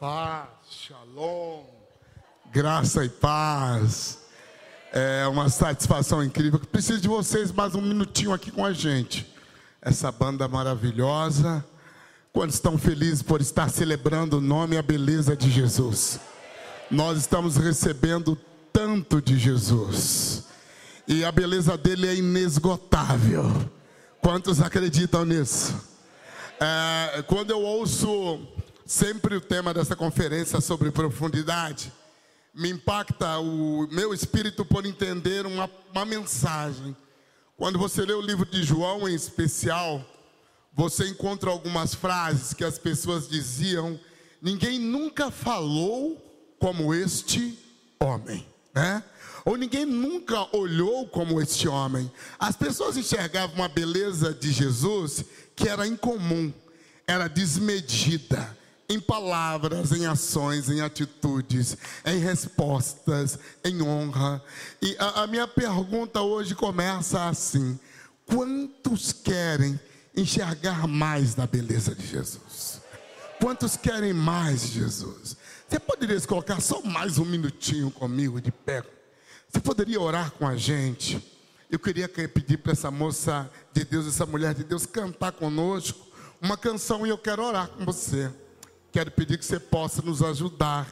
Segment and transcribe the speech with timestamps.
[0.00, 1.64] Paz, shalom,
[2.50, 4.18] graça e paz.
[4.92, 6.58] É uma satisfação incrível.
[6.58, 9.30] Preciso de vocês mais um minutinho aqui com a gente.
[9.82, 11.62] Essa banda maravilhosa.
[12.32, 16.18] Quantos estão felizes por estar celebrando o nome e a beleza de Jesus?
[16.90, 18.38] Nós estamos recebendo
[18.72, 20.44] tanto de Jesus.
[21.06, 23.70] E a beleza dele é inesgotável.
[24.22, 25.93] Quantos acreditam nisso?
[26.60, 28.40] É, quando eu ouço
[28.86, 31.92] sempre o tema dessa conferência sobre profundidade,
[32.54, 36.96] me impacta o meu espírito por entender uma, uma mensagem.
[37.56, 40.04] Quando você lê o livro de João em especial,
[40.72, 43.98] você encontra algumas frases que as pessoas diziam:
[44.40, 46.20] ninguém nunca falou
[46.60, 47.58] como este
[48.00, 49.02] homem, né?
[49.44, 52.10] Ou ninguém nunca olhou como este homem.
[52.38, 56.52] As pessoas enxergavam uma beleza de Jesus que era incomum,
[57.06, 58.56] era desmedida
[58.88, 64.42] em palavras, em ações, em atitudes, em respostas, em honra.
[64.80, 67.78] E a, a, minha pergunta hoje começa assim:
[68.26, 69.78] quantos querem
[70.16, 72.80] enxergar mais da beleza de Jesus?
[73.40, 75.36] Quantos querem mais de Jesus?
[75.68, 78.82] Você poderia colocar só mais um minutinho comigo de pé?
[79.48, 81.33] Você poderia orar com a gente?
[81.74, 86.06] Eu queria pedir para essa moça de Deus, essa mulher de Deus, cantar conosco
[86.40, 88.30] uma canção e eu quero orar com você.
[88.92, 90.86] Quero pedir que você possa nos ajudar.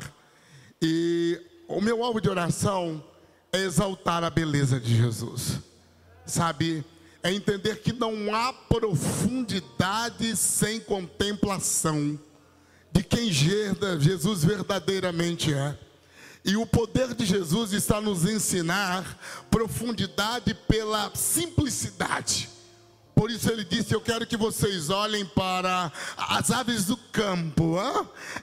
[0.83, 3.00] E o meu alvo de oração
[3.52, 5.61] é exaltar a beleza de Jesus.
[6.27, 6.84] Sabe?
[7.22, 12.19] É entender que não há profundidade sem contemplação
[12.91, 15.78] de quem Jesus verdadeiramente é.
[16.44, 19.18] E o poder de Jesus está nos ensinar
[19.50, 22.48] profundidade pela simplicidade.
[23.14, 27.77] Por isso ele disse: Eu quero que vocês olhem para as aves do campo.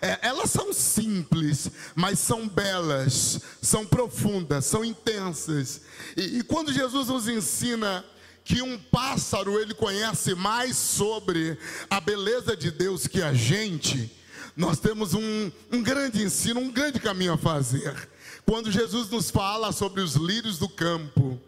[0.01, 5.81] É, elas são simples, mas são belas, são profundas, são intensas.
[6.15, 8.05] E, e quando Jesus nos ensina
[8.45, 11.57] que um pássaro ele conhece mais sobre
[11.89, 14.09] a beleza de Deus que a gente,
[14.59, 17.95] nós temos um, um grande ensino, um grande caminho a fazer.
[18.45, 21.39] Quando Jesus nos fala sobre os lírios do campo,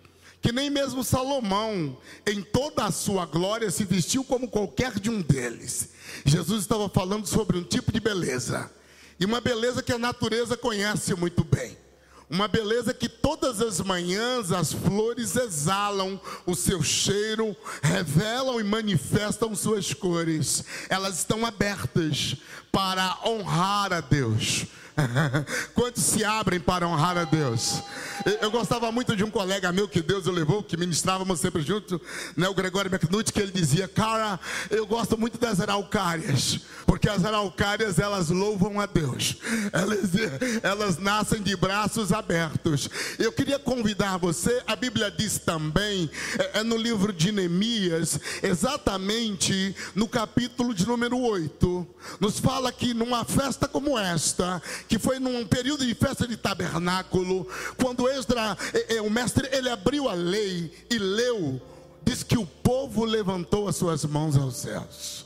[0.42, 5.22] que nem mesmo Salomão, em toda a sua glória, se vestiu como qualquer de um
[5.22, 5.90] deles.
[6.24, 8.72] Jesus estava falando sobre um tipo de beleza,
[9.20, 11.78] e uma beleza que a natureza conhece muito bem.
[12.32, 17.54] Uma beleza que todas as manhãs as flores exalam o seu cheiro,
[17.84, 20.64] revelam e manifestam suas cores.
[20.88, 22.38] Elas estão abertas
[22.72, 24.66] para honrar a Deus.
[25.74, 27.82] Quantos se abrem para honrar a Deus?
[28.42, 32.00] Eu gostava muito de um colega meu que Deus o levou, que ministrávamos sempre junto,
[32.36, 34.40] né, o Gregório McNutt, que ele dizia: Cara,
[34.70, 39.38] eu gosto muito das araucárias, porque as araucárias elas louvam a Deus,
[39.72, 40.12] elas,
[40.62, 42.90] elas nascem de braços abertos.
[43.18, 49.76] Eu queria convidar você, a Bíblia diz também, é, é no livro de Neemias, exatamente
[49.96, 51.88] no capítulo de número 8,
[52.20, 57.48] nos fala que numa festa como esta, que foi num período de festa de tabernáculo,
[57.82, 58.58] quando Esdra,
[59.06, 61.62] o mestre, ele abriu a lei e leu,
[62.04, 65.26] diz que o povo levantou as suas mãos aos céus.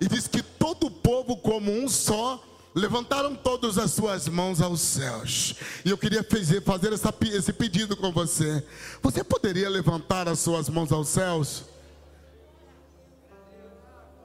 [0.00, 2.42] E diz que todo o povo, como um só,
[2.74, 5.54] levantaram todas as suas mãos aos céus.
[5.84, 8.64] E eu queria fazer, fazer essa, esse pedido com você.
[9.02, 11.64] Você poderia levantar as suas mãos aos céus?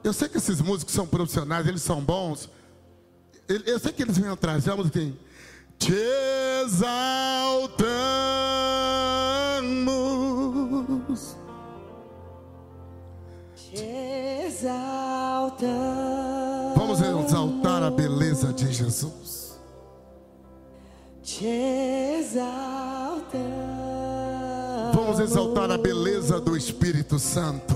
[0.02, 2.48] Eu sei que esses músicos são profissionais, eles são bons.
[3.66, 4.64] Eu sei que eles vêm atrás.
[4.64, 5.16] Vamos assim.
[5.76, 5.92] Te
[6.62, 7.80] exaltamos.
[13.56, 15.70] Te exaltamos.
[16.76, 19.58] Vamos exaltar a beleza de Jesus.
[21.24, 23.50] Te exaltamos.
[24.94, 27.74] Vamos exaltar a beleza do Espírito Santo.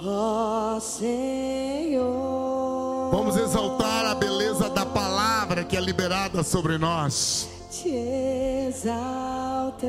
[0.00, 2.67] Ó oh, Senhor.
[3.10, 7.48] Vamos exaltar a beleza da palavra que é liberada sobre nós.
[7.70, 7.88] Te
[8.68, 9.88] exaltamos.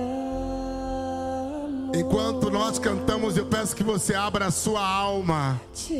[1.95, 5.95] Enquanto nós cantamos, eu peço que você abra a sua alma, Te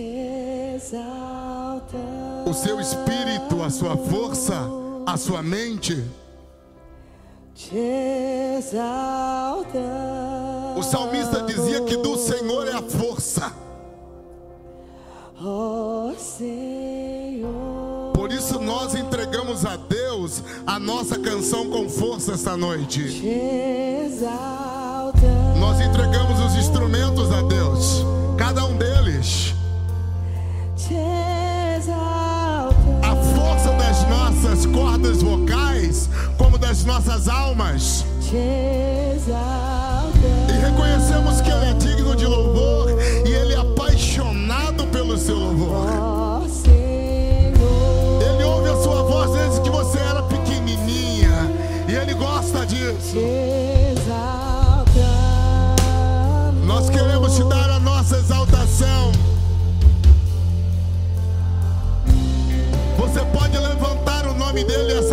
[0.75, 2.47] exaltamos.
[2.47, 4.55] o seu espírito, a sua força,
[5.05, 6.03] a sua mente.
[7.55, 7.75] Te
[8.57, 9.69] exaltamos.
[10.77, 13.51] O salmista dizia que do Senhor é a força.
[16.17, 18.11] Senhor.
[18.13, 23.23] Por isso nós entregamos a Deus a nossa canção com força esta noite.
[25.57, 28.03] Nós entregamos os instrumentos a Deus,
[28.37, 29.53] cada um deles.
[33.01, 38.03] A força das nossas cordas vocais, como das nossas almas.
[40.49, 41.68] E reconhecemos que Ele
[45.19, 45.85] seu louvor.
[48.21, 51.51] Ele ouve a sua voz desde que você era pequenininha
[51.87, 53.15] e Ele gosta disso.
[56.65, 59.11] Nós queremos te dar a nossa exaltação.
[62.97, 65.08] Você pode levantar o nome dele essa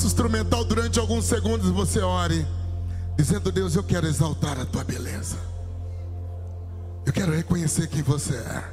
[0.00, 2.46] o instrumental durante alguns segundos você ore,
[3.16, 5.36] dizendo: Deus, eu quero exaltar a tua beleza.
[7.04, 8.64] Eu quero reconhecer quem você é.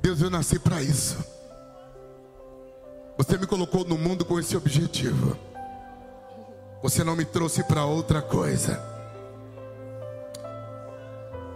[0.00, 1.16] Deus, eu nasci para isso.
[3.16, 5.36] Você me colocou no mundo com esse objetivo.
[6.82, 8.80] Você não me trouxe para outra coisa.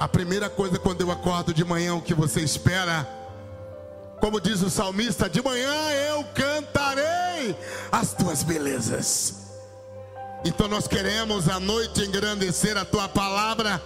[0.00, 3.17] A primeira coisa quando eu acordo de manhã, o que você espera?
[4.20, 7.56] Como diz o salmista, de manhã eu cantarei
[7.90, 9.34] as tuas belezas.
[10.44, 13.82] Então nós queremos à noite engrandecer a tua palavra.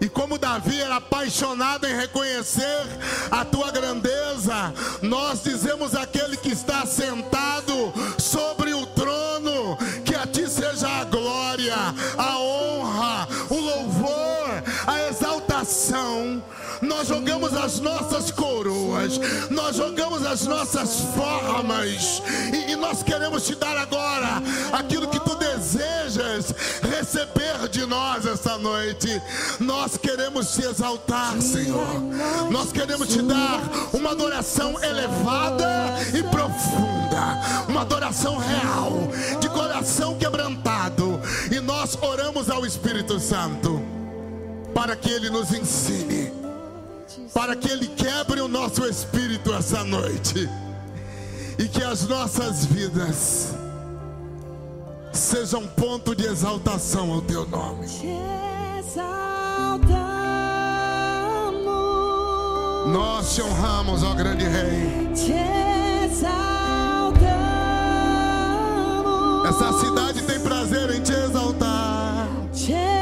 [0.00, 2.82] E como Davi era apaixonado em reconhecer
[3.30, 10.48] a tua grandeza, nós dizemos àquele que está sentado sobre o trono, que a ti
[10.48, 11.76] seja a glória,
[12.18, 16.42] a honra, o louvor, a exaltação.
[16.82, 19.18] Nós jogamos as nossas coroas,
[19.50, 24.42] nós jogamos as nossas formas, e, e nós queremos te dar agora
[24.72, 26.52] aquilo que tu desejas
[26.82, 29.22] receber de nós essa noite.
[29.60, 32.00] Nós queremos te exaltar, Senhor.
[32.50, 33.60] Nós queremos te dar
[33.92, 39.08] uma adoração elevada e profunda, uma adoração real,
[39.40, 41.20] de coração quebrantado.
[41.50, 43.80] E nós oramos ao Espírito Santo
[44.74, 46.32] para que ele nos ensine,
[47.34, 50.48] para que ele quebre o nosso espírito essa noite
[51.58, 53.54] e que as nossas vidas
[55.12, 57.86] sejam ponto de exaltação ao teu nome.
[62.92, 65.10] Nós te honramos, ó grande Rei.
[65.14, 65.32] Te
[66.04, 67.22] exaltamos.
[69.48, 72.28] Essa cidade tem prazer em te exaltar.
[72.52, 73.01] Te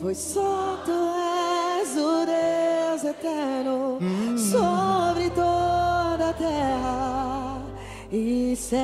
[0.00, 3.98] Pois só tu és o Deus eterno
[4.36, 7.62] sobre toda a terra
[8.10, 8.80] e céu.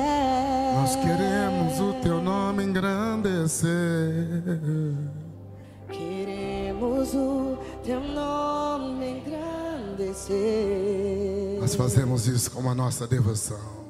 [0.79, 3.69] Nós queremos o teu nome engrandecer.
[5.89, 10.39] Queremos o teu nome engrandecer
[11.59, 13.82] Nós fazemos isso como a nossa devoção.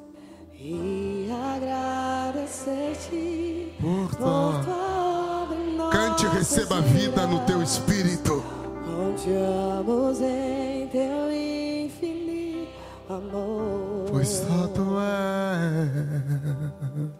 [2.67, 8.43] Agradecer-te Por por tua- tua obra em Cante e receba vida no teu espírito.
[8.85, 12.69] Confiamos em teu infinito
[13.09, 14.05] amor.
[14.09, 15.91] Pois só tu és.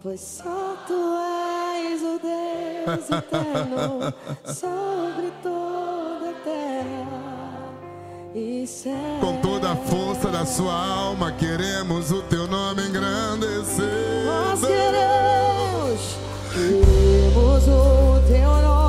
[0.02, 1.14] Pois só tu
[1.84, 4.14] és o Deus eterno
[4.54, 7.23] sobre toda a terra.
[9.20, 13.86] Com toda a força da sua alma, queremos o teu nome engrandecer.
[14.26, 16.16] Nós queremos,
[16.52, 18.83] queremos o teu nome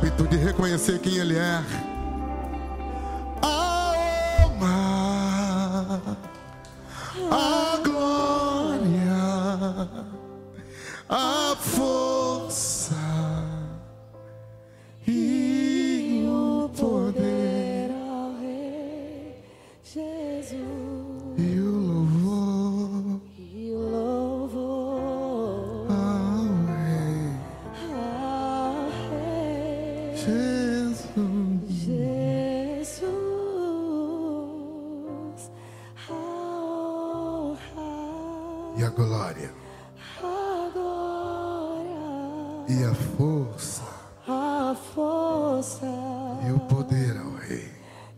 [0.00, 1.62] hábito de reconhecer quem Ele é.
[3.42, 3.92] A
[7.30, 9.12] a glória,
[11.08, 11.49] a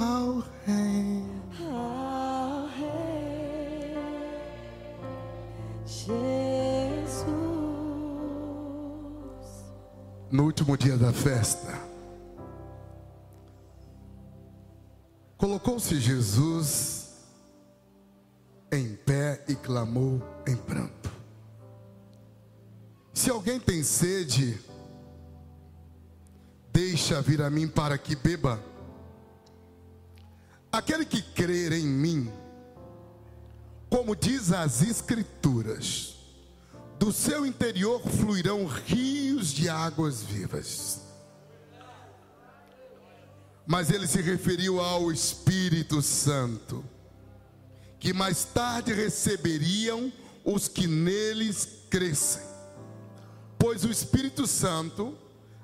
[0.00, 1.22] ao Rei.
[1.70, 3.94] ao Rei
[5.86, 7.26] Jesus.
[10.32, 11.78] No último dia da festa,
[15.36, 16.91] colocou-se Jesus
[18.72, 21.12] em pé e clamou em pranto.
[23.12, 24.58] Se alguém tem sede,
[26.72, 28.58] deixa vir a mim para que beba.
[30.72, 32.32] Aquele que crer em mim,
[33.90, 36.16] como diz as Escrituras,
[36.98, 41.02] do seu interior fluirão rios de águas vivas.
[43.66, 46.82] Mas ele se referiu ao Espírito Santo,
[48.02, 50.12] que mais tarde receberiam
[50.44, 52.42] os que neles crescem.
[53.56, 55.16] Pois o Espírito Santo,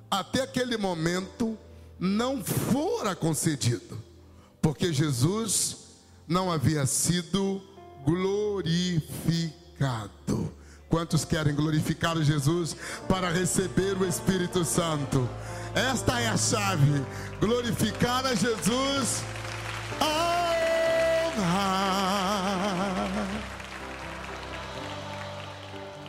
[0.09, 1.59] até aquele momento,
[1.99, 4.01] não fora concedido,
[4.63, 5.79] porque Jesus
[6.29, 7.61] não havia sido
[8.05, 9.03] glorificado.
[10.89, 12.77] Quantos querem glorificar Jesus
[13.09, 15.29] para receber o Espírito Santo?
[15.75, 17.05] Esta é a chave:
[17.41, 19.25] glorificar a Jesus.
[20.01, 20.28] A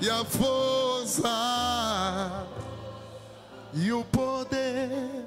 [0.01, 1.27] e a força
[3.73, 5.25] e o poder.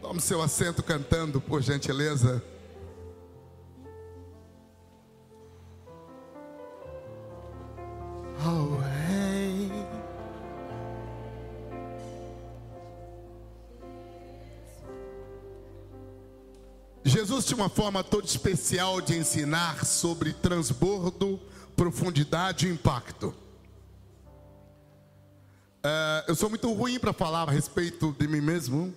[0.00, 2.42] Tome seu assento cantando, por gentileza.
[8.44, 9.09] Ao Rei.
[17.04, 21.40] Jesus tinha uma forma toda especial de ensinar sobre transbordo,
[21.74, 23.34] profundidade e impacto.
[25.82, 28.94] É, eu sou muito ruim para falar a respeito de mim mesmo,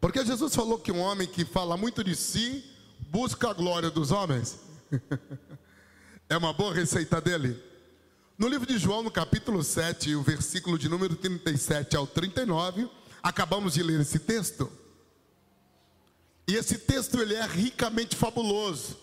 [0.00, 2.62] porque Jesus falou que um homem que fala muito de si
[3.08, 4.60] busca a glória dos homens.
[6.28, 7.58] é uma boa receita dele.
[8.36, 12.88] No livro de João, no capítulo 7, o versículo de número 37 ao 39,
[13.22, 14.70] acabamos de ler esse texto.
[16.50, 18.98] E esse texto ele é ricamente fabuloso,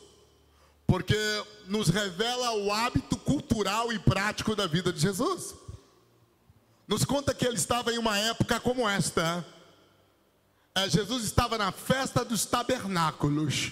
[0.86, 1.16] porque
[1.66, 5.56] nos revela o hábito cultural e prático da vida de Jesus.
[6.86, 9.46] Nos conta que ele estava em uma época como esta.
[10.76, 13.72] É, Jesus estava na festa dos tabernáculos.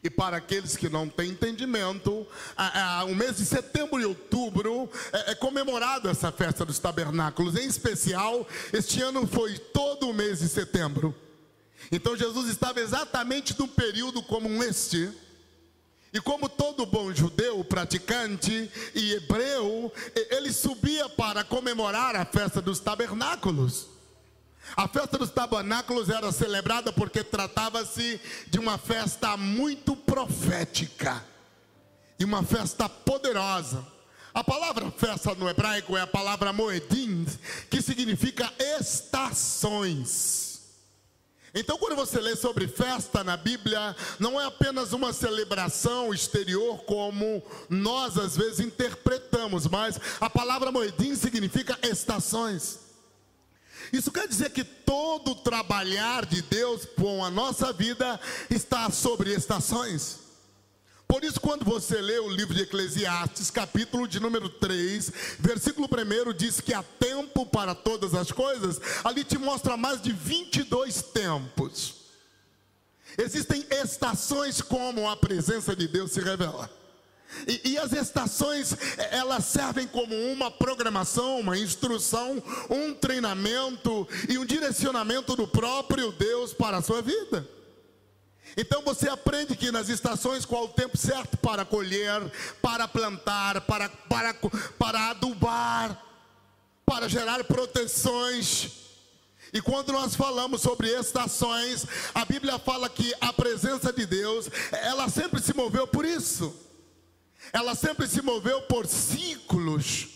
[0.00, 2.24] E para aqueles que não têm entendimento,
[2.56, 7.56] a, a, o mês de setembro e outubro é, é, comemorado essa festa dos tabernáculos.
[7.56, 11.12] Em especial, este ano foi todo o mês de setembro.
[11.90, 15.10] Então Jesus estava exatamente num período como este.
[16.12, 19.92] E como todo bom judeu, praticante e hebreu,
[20.30, 23.86] ele subia para comemorar a festa dos tabernáculos.
[24.76, 31.24] A festa dos tabernáculos era celebrada porque tratava-se de uma festa muito profética
[32.18, 33.86] e uma festa poderosa.
[34.32, 37.26] A palavra festa no hebraico é a palavra moedim,
[37.70, 40.47] que significa estações.
[41.58, 47.42] Então, quando você lê sobre festa na Bíblia, não é apenas uma celebração exterior como
[47.68, 52.78] nós às vezes interpretamos, mas a palavra moedim significa estações.
[53.92, 60.27] Isso quer dizer que todo trabalhar de Deus com a nossa vida está sobre estações.
[61.08, 66.34] Por isso, quando você lê o livro de Eclesiastes, capítulo de número 3, versículo 1,
[66.34, 71.94] diz que há tempo para todas as coisas, ali te mostra mais de 22 tempos.
[73.16, 76.70] Existem estações como a presença de Deus se revela.
[77.46, 78.76] E, e, as estações,
[79.10, 86.52] elas servem como uma programação, uma instrução, um treinamento e um direcionamento do próprio Deus
[86.52, 87.46] para a sua vida.
[88.56, 92.20] Então você aprende que nas estações qual o tempo certo para colher,
[92.60, 94.34] para plantar, para, para,
[94.78, 96.02] para adubar,
[96.84, 98.70] para gerar proteções.
[99.52, 105.08] E quando nós falamos sobre estações, a Bíblia fala que a presença de Deus, ela
[105.08, 106.68] sempre se moveu por isso
[107.52, 110.08] ela sempre se moveu por ciclos.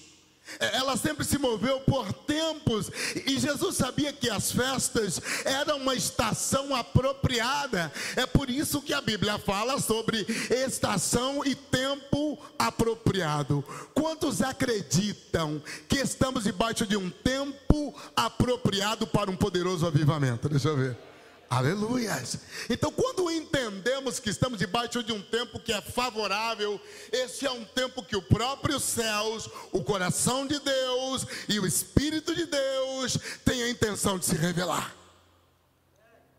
[0.59, 2.91] Ela sempre se moveu por tempos,
[3.27, 7.93] e Jesus sabia que as festas eram uma estação apropriada.
[8.17, 13.65] É por isso que a Bíblia fala sobre estação e tempo apropriado.
[13.95, 20.49] Quantos acreditam que estamos debaixo de um tempo apropriado para um poderoso avivamento?
[20.49, 21.12] Deixa eu ver.
[21.53, 22.39] Aleluias.
[22.71, 26.81] Então, quando entendemos que estamos debaixo de um tempo que é favorável,
[27.13, 32.35] esse é um tempo que o próprio céus, o coração de Deus e o Espírito
[32.35, 34.97] de Deus têm a intenção de se revelar.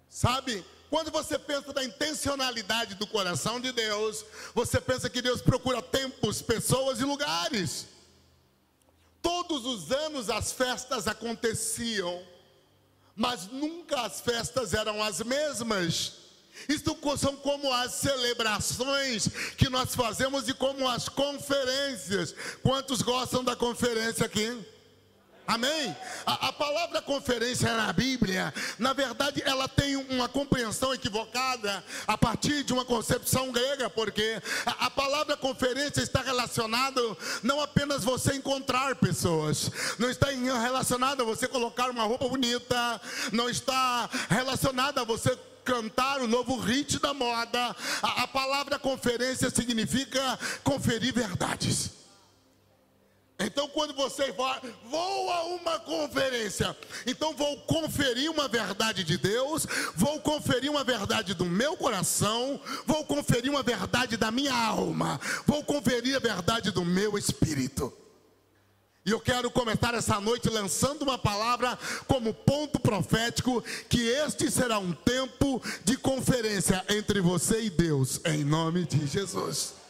[0.09, 0.65] Sabe?
[0.89, 6.41] Quando você pensa da intencionalidade do coração de Deus, você pensa que Deus procura tempos,
[6.41, 7.85] pessoas e lugares.
[9.21, 12.32] Todos os anos as festas aconteciam
[13.15, 16.23] mas nunca as festas eram as mesmas.
[16.69, 22.33] Isto são como as celebrações que nós fazemos e como as conferências.
[22.61, 24.63] Quantos gostam da conferência aqui?
[25.45, 25.95] Amém?
[26.25, 32.63] A, a, palavra conferência na Bíblia, na verdade, ela tem uma compreensão equivocada a partir
[32.63, 37.01] de uma concepção grega, porque a, a palavra conferência está relacionada
[37.41, 43.01] não apenas você encontrar pessoas, não está relacionada a você colocar uma roupa bonita,
[43.33, 47.75] não está relacionada a você cantar o novo hit da moda.
[48.01, 52.02] A, a palavra conferência significa conferir verdades.
[53.45, 56.75] Então, quando você vai, vou a uma conferência,
[57.05, 63.03] então vou conferir uma verdade de Deus, vou conferir uma verdade do meu coração, vou
[63.05, 67.91] conferir uma verdade da minha alma, vou conferir a verdade do meu espírito.
[69.05, 71.77] E eu quero começar essa noite lançando uma palavra
[72.07, 78.45] como ponto profético que este será um tempo de conferência entre você e Deus, em
[78.45, 79.82] nome de Jesus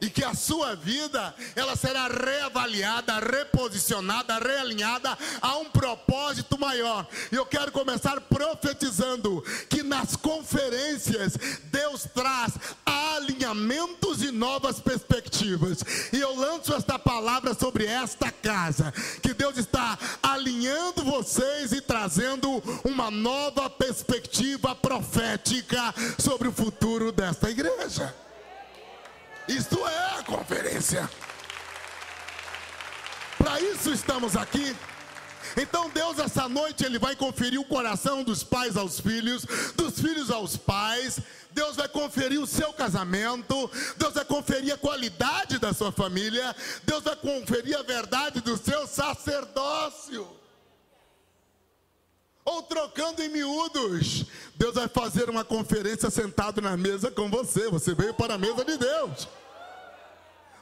[0.00, 7.06] e que a sua vida ela será reavaliada, reposicionada, realinhada a um propósito maior.
[7.32, 12.54] E eu quero começar profetizando que nas conferências Deus traz
[12.84, 15.82] alinhamentos e novas perspectivas.
[16.12, 22.62] E eu lanço esta palavra sobre esta casa, que Deus está alinhando vocês e trazendo
[22.84, 28.25] uma nova perspectiva profética sobre o futuro desta igreja.
[29.48, 31.08] Isto é a conferência.
[33.38, 34.76] Para isso estamos aqui.
[35.56, 40.30] Então Deus essa noite ele vai conferir o coração dos pais aos filhos, dos filhos
[40.30, 41.20] aos pais.
[41.52, 46.54] Deus vai conferir o seu casamento, Deus vai conferir a qualidade da sua família,
[46.84, 50.35] Deus vai conferir a verdade do seu sacerdócio.
[52.46, 57.68] Ou trocando em miúdos, Deus vai fazer uma conferência sentado na mesa com você.
[57.68, 59.28] Você veio para a mesa de Deus.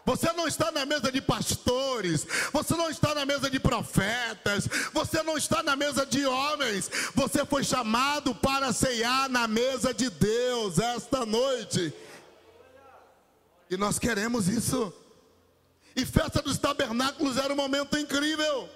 [0.07, 5.23] Você não está na mesa de pastores, você não está na mesa de profetas, você
[5.23, 10.79] não está na mesa de homens, você foi chamado para ceiar na mesa de Deus
[10.79, 11.93] esta noite.
[13.71, 14.93] E nós queremos isso.
[15.97, 18.69] E festa dos tabernáculos era um momento incrível,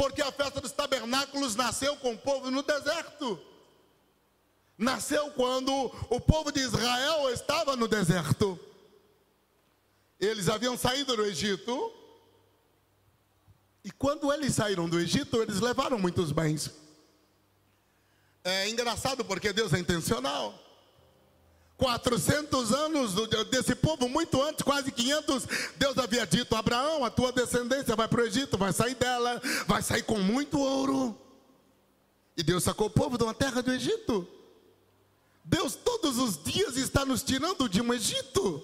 [0.00, 3.38] porque a festa dos tabernáculos nasceu com o povo no deserto.
[4.78, 5.70] Nasceu quando
[6.08, 8.58] o povo de Israel estava no deserto.
[10.18, 11.92] Eles haviam saído do Egito.
[13.84, 16.70] E quando eles saíram do Egito, eles levaram muitos bens.
[18.42, 20.58] É engraçado porque Deus é intencional.
[21.80, 23.14] 400 anos
[23.50, 25.46] desse povo, muito antes, quase 500,
[25.78, 29.82] Deus havia dito: Abraão, a tua descendência vai para o Egito, vai sair dela, vai
[29.82, 31.18] sair com muito ouro.
[32.36, 34.28] E Deus sacou o povo de uma terra do Egito.
[35.42, 38.62] Deus todos os dias está nos tirando de um Egito.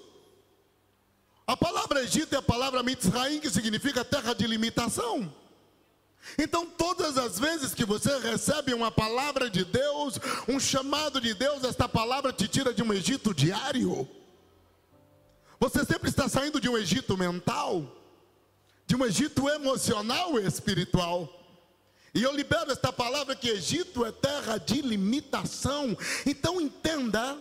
[1.47, 5.33] A palavra Egito é a palavra Mitzraim, que significa terra de limitação.
[6.37, 11.63] Então, todas as vezes que você recebe uma palavra de Deus, um chamado de Deus,
[11.63, 14.07] esta palavra te tira de um Egito diário.
[15.59, 17.83] Você sempre está saindo de um Egito mental,
[18.85, 21.33] de um Egito emocional e espiritual.
[22.13, 25.97] E eu libero esta palavra que Egito é terra de limitação.
[26.25, 27.37] Então entenda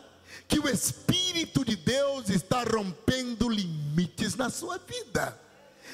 [0.49, 5.46] que o Espírito de Deus está rompendo limites na sua vida.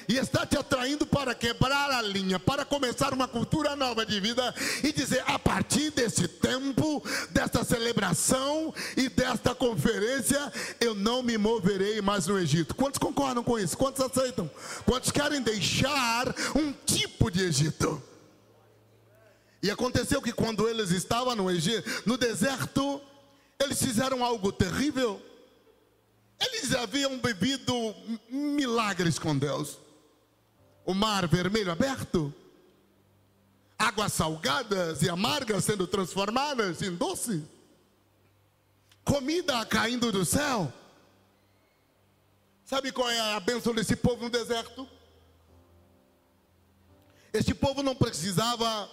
[0.09, 4.55] E está te atraindo para quebrar a linha, para começar uma cultura nova de vida
[4.83, 12.01] e dizer: a partir desse tempo, desta celebração e desta conferência, eu não me moverei
[12.01, 12.75] mais no Egito.
[12.75, 13.77] Quantos concordam com isso?
[13.77, 14.51] Quantos aceitam?
[14.85, 18.03] Quantos querem deixar um tipo de Egito?
[19.63, 23.01] E aconteceu que quando eles estavam no Egito, no deserto,
[23.61, 25.23] eles fizeram algo terrível.
[26.41, 27.95] Eles haviam bebido
[28.29, 29.79] milagres com Deus.
[30.85, 32.35] O mar vermelho aberto,
[33.79, 37.45] águas salgadas e amargas sendo transformadas em doce,
[39.05, 40.73] comida caindo do céu.
[42.65, 44.89] Sabe qual é a bênção desse povo no deserto?
[47.33, 48.91] Este povo não precisava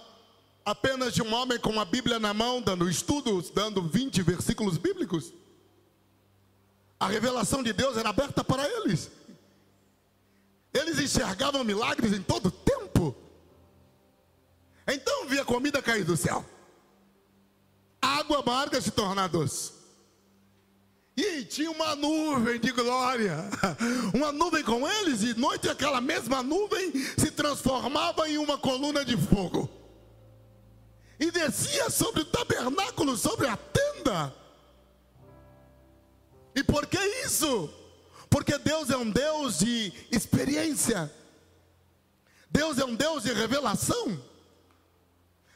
[0.64, 5.32] apenas de um homem com a Bíblia na mão, dando estudos, dando 20 versículos bíblicos.
[6.98, 9.10] A revelação de Deus era aberta para eles.
[10.72, 13.14] Eles enxergavam milagres em todo tempo.
[14.86, 16.44] Então via comida cair do céu,
[18.00, 19.72] água amarga se tornar doce.
[21.16, 23.36] E tinha uma nuvem de glória,
[24.14, 29.16] uma nuvem com eles, e noite aquela mesma nuvem se transformava em uma coluna de
[29.16, 29.68] fogo
[31.20, 34.34] e descia sobre o tabernáculo, sobre a tenda.
[36.54, 37.68] E por que isso?
[38.30, 41.12] Porque Deus é um Deus de experiência.
[42.48, 44.22] Deus é um Deus de revelação.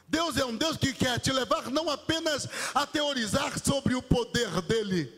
[0.08, 4.60] Deus é um Deus que quer te levar não apenas a teorizar sobre o poder
[4.62, 5.10] dele.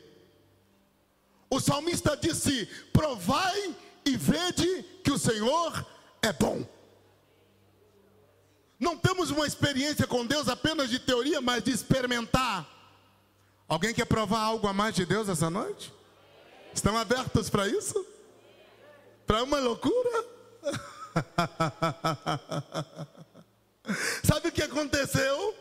[1.51, 5.87] O salmista disse: Provai e vede que o Senhor
[6.23, 6.66] é bom.
[8.79, 12.69] Não temos uma experiência com Deus apenas de teoria, mas de experimentar.
[13.66, 15.96] Alguém quer provar algo a mais de Deus essa noite?
[16.77, 18.07] Estão abertos para isso?
[19.27, 20.25] Para uma loucura?
[24.23, 25.55] Sabe o que aconteceu?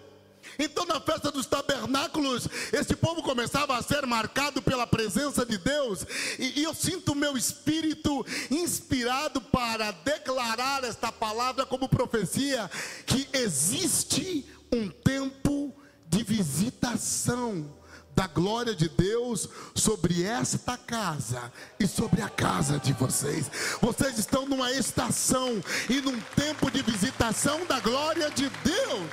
[0.60, 6.06] Então, na festa dos tabernáculos, esse povo começava a ser marcado pela presença de Deus,
[6.38, 12.69] e, e eu sinto o meu espírito inspirado para declarar esta palavra como profecia:
[13.06, 15.73] que existe um tempo
[16.08, 17.73] de visitação
[18.15, 23.51] da glória de Deus sobre esta casa e sobre a casa de vocês.
[23.82, 29.12] Vocês estão numa estação e num tempo de visitação da glória de Deus.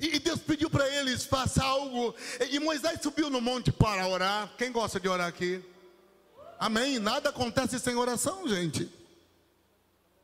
[0.00, 2.14] E Deus pediu para eles: faça algo.
[2.50, 4.52] E Moisés subiu no monte para orar.
[4.56, 5.62] Quem gosta de orar aqui?
[6.58, 6.98] Amém.
[6.98, 8.88] Nada acontece sem oração, gente.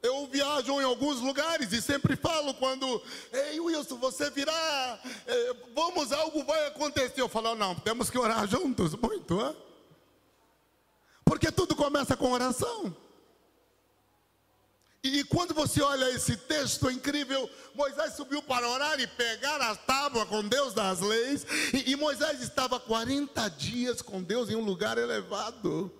[0.02, 6.10] Eu viajo em alguns lugares e sempre falo quando, ei Wilson, você virá, eh, vamos,
[6.10, 7.20] algo vai acontecer.
[7.20, 9.54] Eu falo, não, temos que orar juntos, muito, hein?
[11.22, 12.96] Porque tudo começa com oração.
[15.02, 19.74] E quando você olha esse texto é incrível, Moisés subiu para orar e pegar a
[19.74, 24.64] tábua com Deus das leis, e, e Moisés estava 40 dias com Deus em um
[24.64, 25.90] lugar elevado.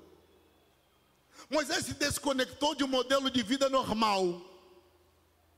[1.51, 4.41] Moisés se desconectou de um modelo de vida normal.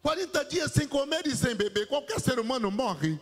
[0.02, 3.20] 40 dias sem comer e sem beber, qualquer ser humano morre.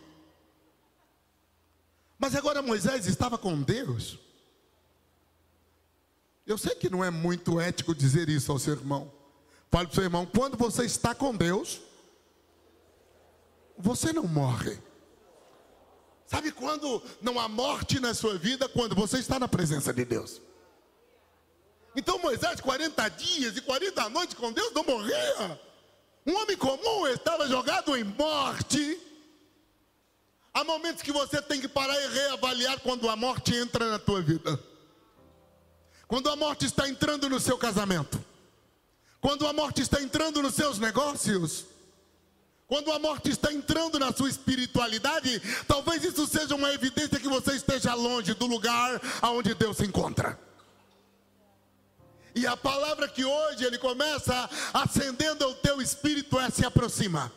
[2.17, 4.17] Mas agora Moisés estava com Deus.
[6.47, 9.11] Eu sei que não é muito ético dizer isso ao seu irmão.
[9.69, 11.81] Fale para o seu irmão: quando você está com Deus,
[13.77, 14.79] você não morre.
[16.25, 18.69] Sabe quando não há morte na sua vida?
[18.69, 20.41] Quando você está na presença de Deus.
[21.95, 25.59] Então Moisés, 40 dias e 40 noites com Deus, não morria.
[26.25, 28.99] Um homem comum estava jogado em morte.
[30.53, 34.21] Há momentos que você tem que parar e reavaliar quando a morte entra na tua
[34.21, 34.59] vida.
[36.07, 38.31] Quando a morte está entrando no seu casamento
[39.21, 41.65] quando a morte está entrando nos seus negócios,
[42.67, 47.55] quando a morte está entrando na sua espiritualidade, talvez isso seja uma evidência que você
[47.55, 50.39] esteja longe do lugar aonde Deus se encontra.
[52.33, 57.31] E a palavra que hoje ele começa acendendo o teu espírito é se aproxima.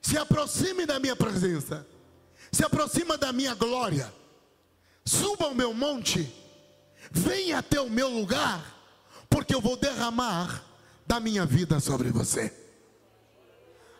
[0.00, 1.86] Se aproxime da minha presença.
[2.50, 4.12] Se aproxima da minha glória.
[5.04, 6.32] Suba ao meu monte.
[7.10, 8.74] Venha até o meu lugar
[9.28, 10.64] porque eu vou derramar
[11.06, 12.52] da minha vida sobre você.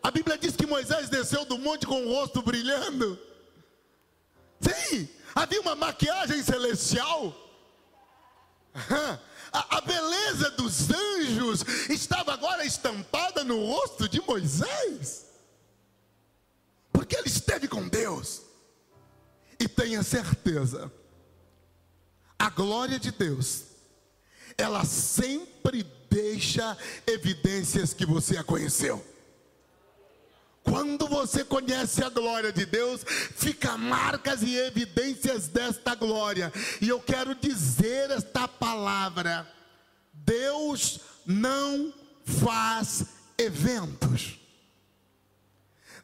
[0.03, 3.19] A Bíblia diz que Moisés desceu do monte com o rosto brilhando.
[4.61, 7.35] Sim, havia uma maquiagem celestial.
[9.55, 15.27] A, a, beleza dos anjos estava agora estampada no rosto de Moisés,
[16.93, 18.43] porque ele esteve com Deus.
[19.61, 20.93] E tenha certeza,
[22.37, 23.75] a glória de Deus
[24.59, 29.05] ela sempre deixa evidências que você a conheceu.
[30.65, 36.51] Quando você conhece a glória de Deus, fica marcas e evidências desta glória.
[36.81, 39.47] E eu quero dizer esta palavra:
[40.13, 41.93] Deus não
[42.25, 43.05] faz
[43.37, 44.41] eventos.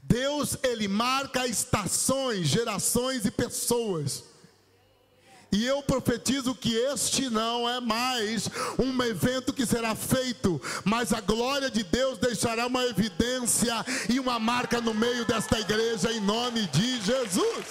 [0.02, 4.24] Deus ele marca estações, gerações e pessoas.
[5.52, 11.20] E eu profetizo que este não é mais um evento que será feito, mas a
[11.20, 13.74] glória de Deus deixará uma evidência
[14.08, 17.66] e uma marca no meio desta igreja em nome de Jesus.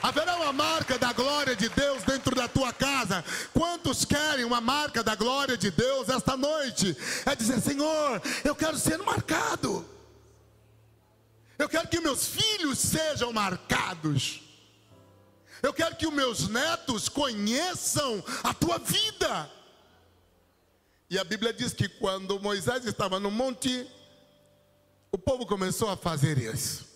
[0.00, 3.24] Haverá uma marca da glória de Deus dentro da tua casa.
[3.52, 6.96] Quantos querem uma marca da glória de Deus esta noite?
[7.26, 9.84] É dizer, Senhor, eu quero ser marcado.
[11.58, 14.47] Eu quero que meus filhos sejam marcados.
[15.62, 19.50] Eu quero que os meus netos conheçam a tua vida.
[21.10, 23.86] E a Bíblia diz que quando Moisés estava no monte,
[25.10, 26.86] o povo começou a fazer isso.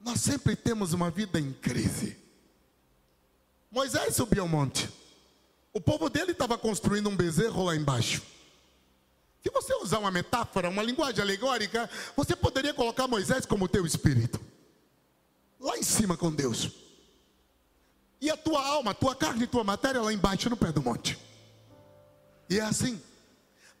[0.00, 2.16] Nós sempre temos uma vida em crise.
[3.70, 4.88] Moisés subiu ao monte.
[5.72, 8.22] O povo dele estava construindo um bezerro lá embaixo.
[9.42, 14.40] Se você usar uma metáfora, uma linguagem alegórica, você poderia colocar Moisés como teu espírito.
[15.60, 16.87] Lá em cima com Deus.
[18.20, 20.82] E a tua alma, a tua carne e tua matéria lá embaixo no pé do
[20.82, 21.18] monte.
[22.50, 23.00] E é assim.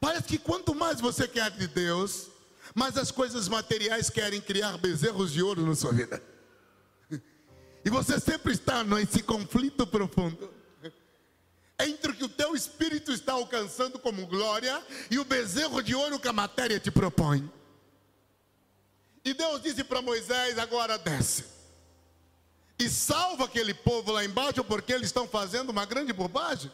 [0.00, 2.28] Parece que quanto mais você quer de Deus,
[2.74, 6.22] mais as coisas materiais querem criar bezerros de ouro na sua vida.
[7.84, 10.50] E você sempre está nesse conflito profundo
[11.78, 16.18] entre o que o teu espírito está alcançando como glória e o bezerro de ouro
[16.18, 17.48] que a matéria te propõe.
[19.24, 21.44] E Deus disse para Moisés: agora desce
[22.78, 26.70] e salva aquele povo lá embaixo, porque eles estão fazendo uma grande bobagem.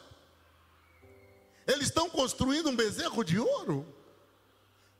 [1.66, 3.86] Eles estão construindo um bezerro de ouro.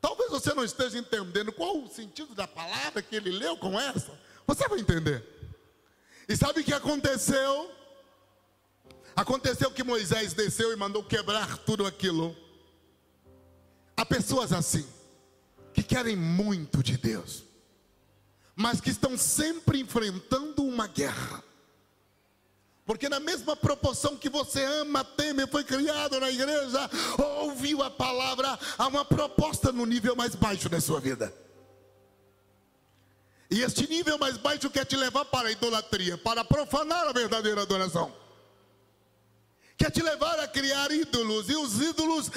[0.01, 4.19] Talvez você não esteja entendendo qual o sentido da palavra que ele leu com essa.
[4.47, 5.23] Você vai entender.
[6.27, 7.71] E sabe o que aconteceu?
[9.15, 12.35] Aconteceu que Moisés desceu e mandou quebrar tudo aquilo.
[13.95, 14.89] Há pessoas assim,
[15.75, 17.45] que querem muito de Deus
[18.57, 21.43] mas que estão sempre enfrentando uma guerra.
[22.87, 26.91] Porque na mesma proporção que você ama, teme, foi criado na igreja,
[27.41, 31.35] ouviu a palavra, há uma proposta no nível mais baixo da sua vida.
[33.51, 37.63] E este nível mais baixo quer te levar para a idolatria, para profanar a verdadeira
[37.63, 38.13] adoração.
[39.77, 42.31] quer te levar a criar ídolos, e os ídolos,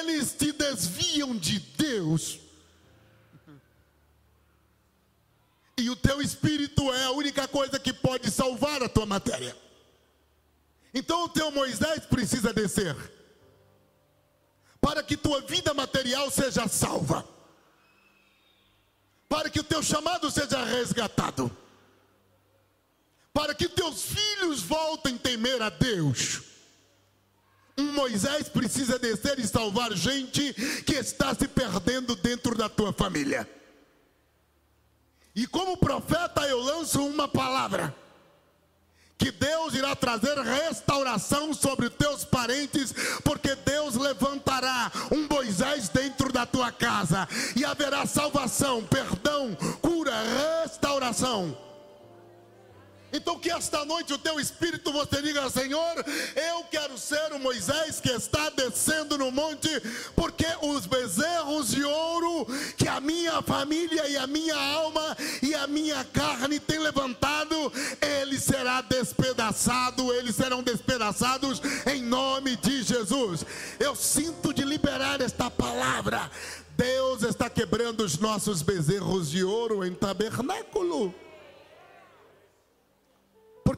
[0.00, 2.40] eles te desviam de Deus.
[5.80, 9.56] E o teu espírito é a única coisa que pode salvar a tua matéria.
[10.92, 12.94] Então o teu Moisés precisa descer,
[14.78, 17.26] para que tua vida material seja salva,
[19.26, 21.50] para que o teu chamado seja resgatado,
[23.32, 26.42] para que teus filhos voltem a temer a Deus.
[27.78, 30.52] Um Moisés precisa descer e salvar gente
[30.84, 33.48] que está se perdendo dentro da tua família.
[35.34, 37.94] E como profeta eu lanço uma palavra
[39.20, 46.46] que Deus irá trazer restauração sobre teus parentes, porque Deus levantará um Moisés dentro da
[46.46, 50.14] tua casa e haverá salvação, perdão, cura,
[50.62, 51.69] restauração.
[53.12, 56.04] Então que esta noite o teu espírito você diga, Senhor,
[56.36, 59.68] eu quero ser o Moisés que está descendo no monte,
[60.14, 62.46] porque os bezerros de ouro
[62.76, 68.38] que a minha família e a minha alma e a minha carne tem levantado, ele
[68.38, 73.44] será despedaçado, eles serão despedaçados em nome de Jesus.
[73.78, 76.30] Eu sinto de liberar esta palavra.
[76.76, 81.14] Deus está quebrando os nossos bezerros de ouro em tabernáculo.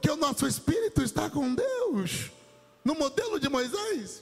[0.03, 2.29] Porque o nosso espírito está com Deus,
[2.83, 4.21] no modelo de Moisés.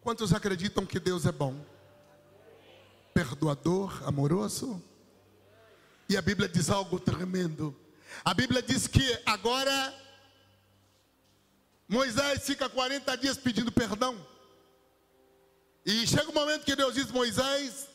[0.00, 1.64] Quantos acreditam que Deus é bom?
[3.14, 4.82] Perdoador, amoroso?
[6.08, 7.72] E a Bíblia diz algo tremendo.
[8.24, 9.94] A Bíblia diz que agora
[11.88, 14.16] Moisés fica 40 dias pedindo perdão.
[15.86, 17.88] E chega o momento que Deus diz: Moisés,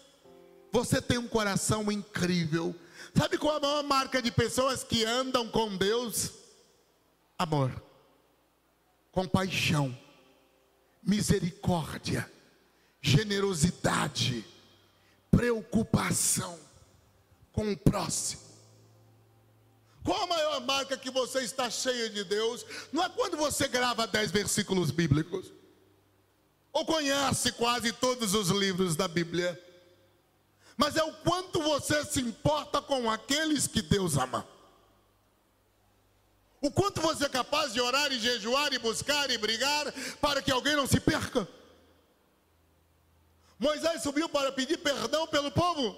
[0.72, 2.74] você tem um coração incrível
[3.15, 6.32] Sabe qual a maior marca de pessoas que andam com Deus?
[7.38, 7.72] Amor,
[9.12, 9.98] compaixão,
[11.02, 12.30] misericórdia,
[13.02, 14.45] generosidade,
[15.32, 16.60] preocupação
[17.52, 18.41] com o próximo.
[20.04, 22.65] Qual a maior marca que você está cheio de Deus?
[22.91, 25.52] Não é quando você grava dez versículos bíblicos,
[26.72, 29.60] ou conhece quase todos os livros da Bíblia
[30.79, 34.47] mas é o quanto você se importa com aqueles que Deus ama.
[36.61, 40.49] O quanto você é capaz de orar e jejuar e buscar e brigar para que
[40.49, 41.45] alguém não se perca.
[43.59, 45.97] Moisés subiu para pedir perdão pelo povo.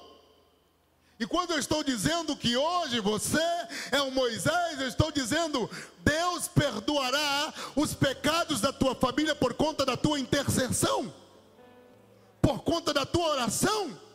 [1.20, 6.48] E quando eu estou dizendo que hoje você é um Moisés, eu estou dizendo, Deus
[6.48, 11.14] perdoará os pecados da tua família por conta da tua intercessão,
[12.42, 14.10] por conta da tua oração.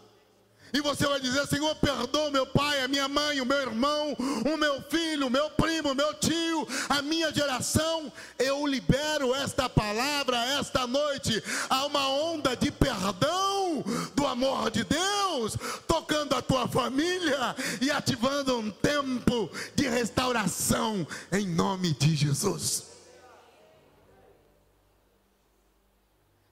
[0.76, 4.58] E você vai dizer: Senhor, perdoa meu pai, a minha mãe, o meu irmão, o
[4.58, 8.12] meu filho, o meu primo, o meu tio, a minha geração.
[8.38, 11.42] Eu libero esta palavra esta noite.
[11.70, 13.82] Há uma onda de perdão
[14.14, 15.56] do amor de Deus
[15.88, 22.84] tocando a tua família e ativando um tempo de restauração em nome de Jesus.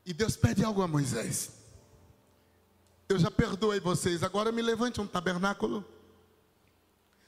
[0.06, 1.63] E Deus pede algo a Moisés.
[3.08, 5.84] Eu já perdoei vocês, agora me levante um tabernáculo.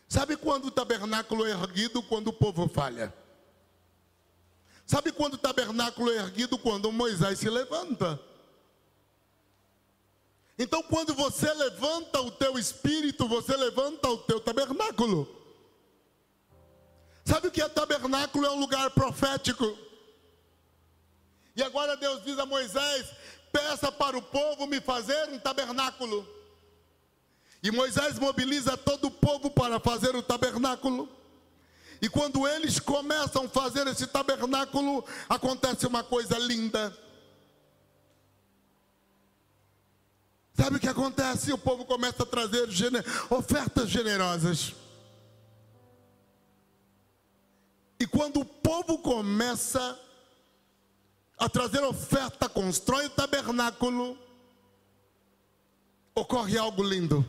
[0.08, 2.02] Sabe quando o tabernáculo é erguido?
[2.02, 3.12] Quando o povo falha.
[4.86, 6.56] Sabe quando o tabernáculo é erguido?
[6.56, 8.20] Quando Moisés se levanta.
[10.58, 15.28] Então, quando você levanta o teu espírito, você levanta o teu tabernáculo.
[17.24, 18.46] Sabe o que é tabernáculo?
[18.46, 19.76] É um lugar profético.
[21.56, 23.10] E agora Deus diz a Moisés:
[23.56, 26.28] peça para o povo me fazer um tabernáculo.
[27.62, 31.08] E Moisés mobiliza todo o povo para fazer o tabernáculo.
[32.02, 36.94] E quando eles começam a fazer esse tabernáculo, acontece uma coisa linda.
[40.52, 41.52] Sabe o que acontece?
[41.52, 43.04] O povo começa a trazer gener...
[43.30, 44.74] ofertas generosas.
[47.98, 49.98] E quando o povo começa
[51.38, 54.18] a trazer oferta, constrói o tabernáculo,
[56.14, 57.28] ocorre algo lindo.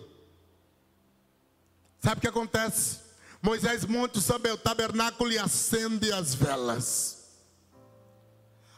[2.00, 3.00] Sabe o que acontece?
[3.42, 7.18] Moisés monta o tabernáculo e acende as velas.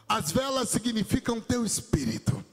[0.08, 2.44] As velas significam teu espírito.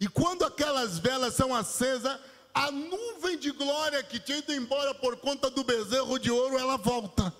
[0.00, 2.18] E quando aquelas velas são acesas,
[2.52, 6.76] a nuvem de glória que tinha ido embora por conta do bezerro de ouro, ela
[6.76, 7.32] volta.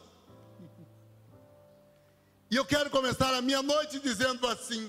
[2.55, 4.88] E eu quero começar a minha noite dizendo assim: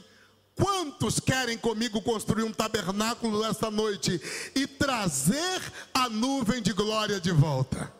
[0.55, 4.21] Quantos querem comigo construir um tabernáculo essa noite
[4.53, 5.59] e trazer
[5.91, 7.91] a nuvem de glória de volta?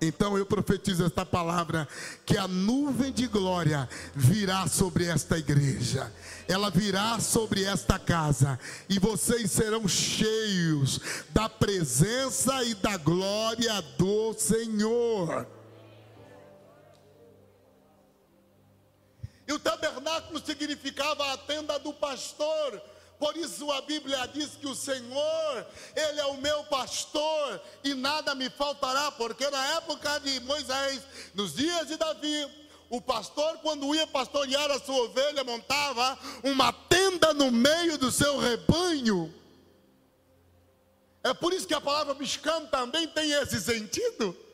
[0.00, 1.88] Então eu profetizo esta palavra:
[2.24, 6.12] que a nuvem de glória virá sobre esta igreja,
[6.46, 11.00] ela virá sobre esta casa, e vocês serão cheios
[11.30, 15.48] da presença e da glória do Senhor.
[19.50, 22.80] E o tabernáculo significava a tenda do pastor.
[23.18, 28.32] Por isso a Bíblia diz que o Senhor, Ele é o meu pastor e nada
[28.36, 31.02] me faltará, porque na época de Moisés,
[31.34, 32.48] nos dias de Davi,
[32.88, 38.38] o pastor, quando ia pastorear a sua ovelha, montava uma tenda no meio do seu
[38.38, 39.34] rebanho.
[41.24, 44.49] É por isso que a palavra biscam também tem esse sentido.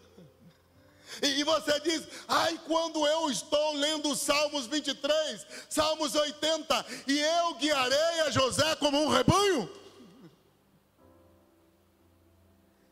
[1.23, 7.55] E, e você diz, ai, quando eu estou lendo Salmos 23, Salmos 80, e eu
[7.55, 9.69] guiarei a José como um rebanho?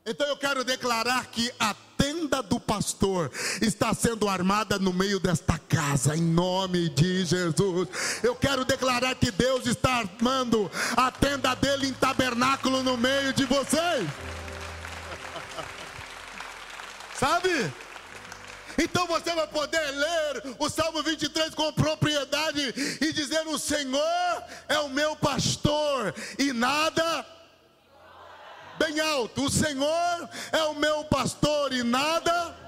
[0.06, 3.30] Então eu quero declarar que a tenda do pastor
[3.62, 7.88] está sendo armada no meio desta casa, em nome de Jesus.
[8.22, 13.46] Eu quero declarar que Deus está armando a tenda dele em tabernáculo no meio de
[13.46, 14.06] vocês.
[17.18, 17.72] Sabe?
[18.78, 24.78] Então você vai poder ler o Salmo 23 com propriedade e dizer: O Senhor é
[24.78, 27.26] o meu pastor e nada.
[28.78, 32.63] Bem alto, o Senhor é o meu pastor e nada.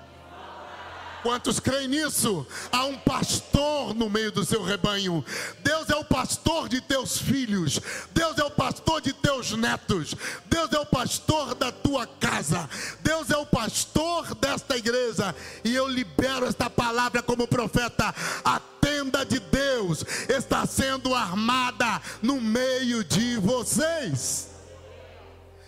[1.27, 2.47] Quantos creem nisso?
[2.71, 5.25] Há um pastor no meio do seu rebanho.
[5.59, 7.81] Deus é o pastor de teus filhos.
[8.15, 10.15] Deus é o pastor de teus netos.
[10.45, 12.71] Deus é o pastor da tua casa.
[13.03, 15.35] Deus é o pastor desta igreja.
[15.65, 18.15] E eu libero esta palavra como profeta.
[18.45, 24.51] A tenda de Deus está sendo armada no meio de vocês.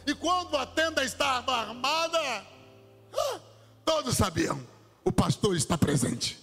[0.06, 2.46] E quando a tenda estava armada,
[3.12, 3.40] ah,
[3.84, 4.77] todos sabiam
[5.08, 6.38] o pastor está presente.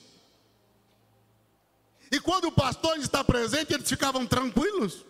[2.12, 5.06] E quando o pastor está presente, eles ficavam tranquilos.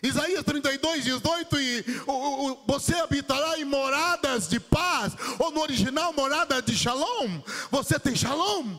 [0.00, 6.12] Isaías 32, 18, e o, o, você habitará em moradas de paz, ou no original,
[6.12, 7.42] morada de shalom.
[7.72, 8.78] Você tem shalom,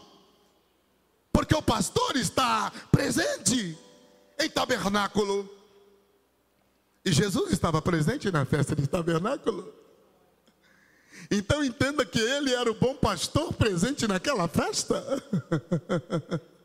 [1.34, 3.78] porque o pastor está presente
[4.40, 5.50] em tabernáculo.
[7.04, 9.87] E Jesus estava presente na festa de tabernáculo.
[11.30, 15.04] Então entenda que ele era o bom pastor presente naquela festa.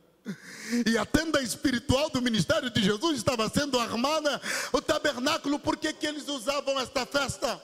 [0.87, 4.41] E a tenda espiritual do ministério de Jesus estava sendo armada,
[4.73, 7.61] o tabernáculo, por que, que eles usavam esta festa?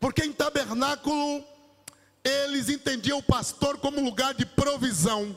[0.00, 1.44] Porque em tabernáculo
[2.24, 5.36] eles entendiam o pastor como lugar de provisão.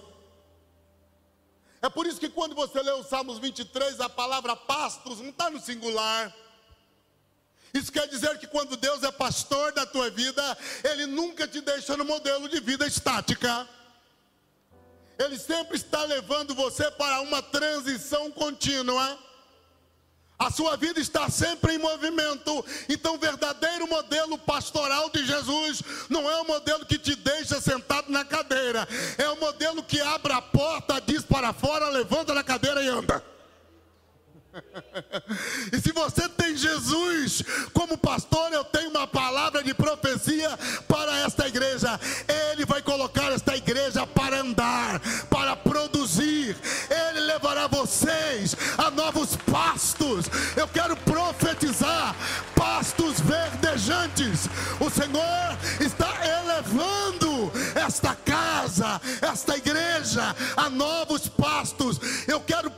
[1.81, 5.49] É por isso que quando você lê o Salmos 23, a palavra pastos não está
[5.49, 6.33] no singular.
[7.75, 11.97] Isso quer dizer que quando Deus é pastor da tua vida, Ele nunca te deixa
[11.97, 13.67] no modelo de vida estática.
[15.19, 19.19] Ele sempre está levando você para uma transição contínua.
[20.39, 22.65] A sua vida está sempre em movimento.
[22.87, 28.09] Então, o verdadeiro modelo pastoral de Jesus não é o modelo que te deixa sentado
[28.09, 32.81] na cadeira, é o modelo que abre a porta, diz para fora, levanta na cadeira
[32.81, 33.34] e anda.
[35.71, 37.43] E se você tem Jesus
[37.73, 41.99] como pastor, eu tenho uma palavra de profecia para esta igreja.
[42.51, 44.99] Ele vai colocar esta igreja para andar,
[45.29, 46.55] para produzir.
[46.89, 50.25] Ele levará vocês a novos pastos.
[50.55, 52.15] Eu quero profetizar
[52.55, 54.47] pastos verdejantes.
[54.79, 61.99] O Senhor está elevando esta casa, esta igreja a novos pastos.
[62.27, 62.69] Eu quero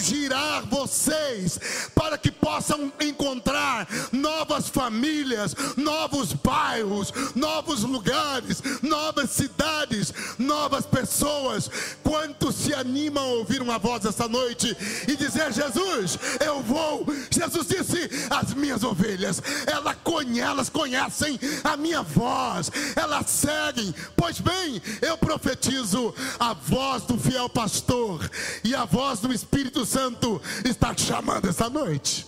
[0.00, 1.60] Ungirá vocês
[1.94, 11.70] para que possam encontrar novas famílias, novos bairros, novos lugares, novas cidades, novas pessoas.
[12.02, 14.74] Quantos se animam a ouvir uma voz essa noite
[15.06, 17.04] e dizer: Jesus, eu vou.
[17.30, 23.94] Jesus disse: As minhas ovelhas, ela conhe, elas conhecem a minha voz, elas seguem.
[24.16, 28.30] Pois bem, eu profetizo a voz do fiel pastor
[28.64, 32.26] e a voz do Espírito Santo está te chamando essa noite.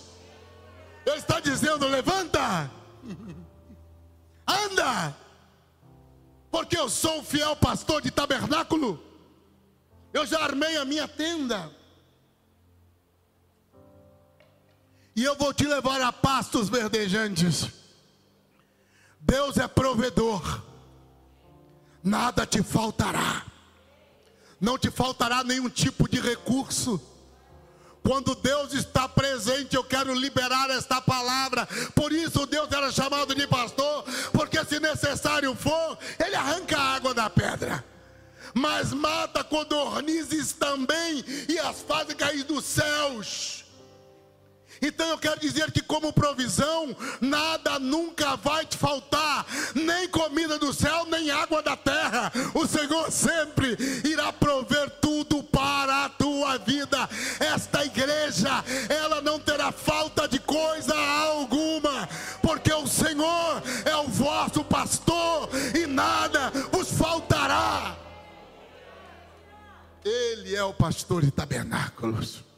[1.07, 2.71] Ele está dizendo: levanta,
[4.47, 5.17] anda,
[6.51, 9.01] porque eu sou o fiel pastor de tabernáculo.
[10.13, 11.71] Eu já armei a minha tenda.
[15.15, 17.69] E eu vou te levar a pastos verdejantes.
[19.21, 20.63] Deus é provedor.
[22.03, 23.45] Nada te faltará
[24.63, 27.01] não te faltará nenhum tipo de recurso.
[28.03, 31.67] Quando Deus está presente, eu quero liberar esta palavra.
[31.95, 37.15] Por isso Deus era chamado de pastor, porque se necessário for, ele arranca a água
[37.15, 37.85] da pedra.
[38.55, 43.62] Mas mata codornizes também e as faz cair dos céus.
[44.83, 50.75] Então eu quero dizer que, como provisão, nada nunca vai te faltar, nem comida do
[50.75, 52.33] céu, nem água da terra.
[52.53, 57.09] O Senhor sempre irá prover tudo para a tua vida.
[57.39, 62.09] Esta igreja, ela não terá falta de coisa alguma,
[62.43, 65.49] porque o Senhor é o vosso pastor
[65.81, 67.97] e nada vos faltará.
[70.05, 72.52] Ele é o pastor de tabernáculos.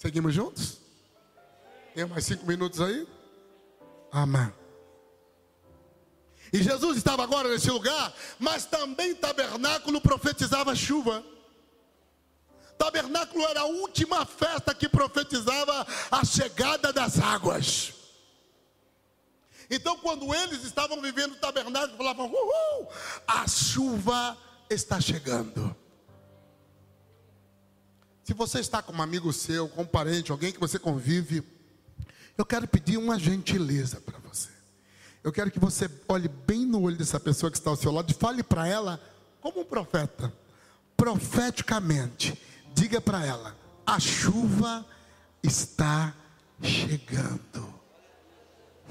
[0.00, 0.78] Seguimos juntos?
[1.94, 3.06] Tem mais cinco minutos aí?
[4.10, 4.50] Amém.
[6.50, 11.22] E Jesus estava agora nesse lugar, mas também tabernáculo profetizava chuva.
[12.78, 17.92] Tabernáculo era a última festa que profetizava a chegada das águas.
[19.68, 22.88] Então, quando eles estavam vivendo o tabernáculo, falavam: Uhul,
[23.26, 24.34] a chuva
[24.70, 25.76] está chegando.
[28.30, 31.42] Se você está com um amigo seu, com um parente, alguém que você convive,
[32.38, 34.50] eu quero pedir uma gentileza para você.
[35.24, 38.08] Eu quero que você olhe bem no olho dessa pessoa que está ao seu lado
[38.08, 39.00] e fale para ela
[39.40, 40.32] como um profeta,
[40.96, 42.40] profeticamente.
[42.72, 44.86] Diga para ela: a chuva
[45.42, 46.14] está
[46.62, 47.79] chegando.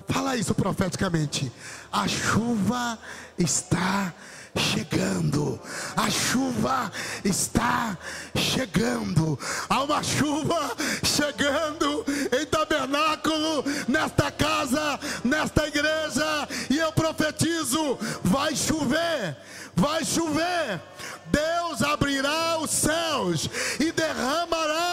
[0.10, 1.52] Fala isso profeticamente.
[1.92, 2.98] A chuva
[3.38, 4.14] está
[4.56, 5.60] chegando
[5.96, 6.92] a chuva
[7.24, 7.98] está
[8.36, 9.38] chegando,
[9.70, 12.06] há uma chuva chegando
[12.40, 19.36] em tabernáculo, nesta casa, nesta igreja, e eu profetizo: vai chover,
[19.76, 20.82] vai chover.
[21.32, 23.50] Deus abrirá os céus
[23.80, 24.89] e derramará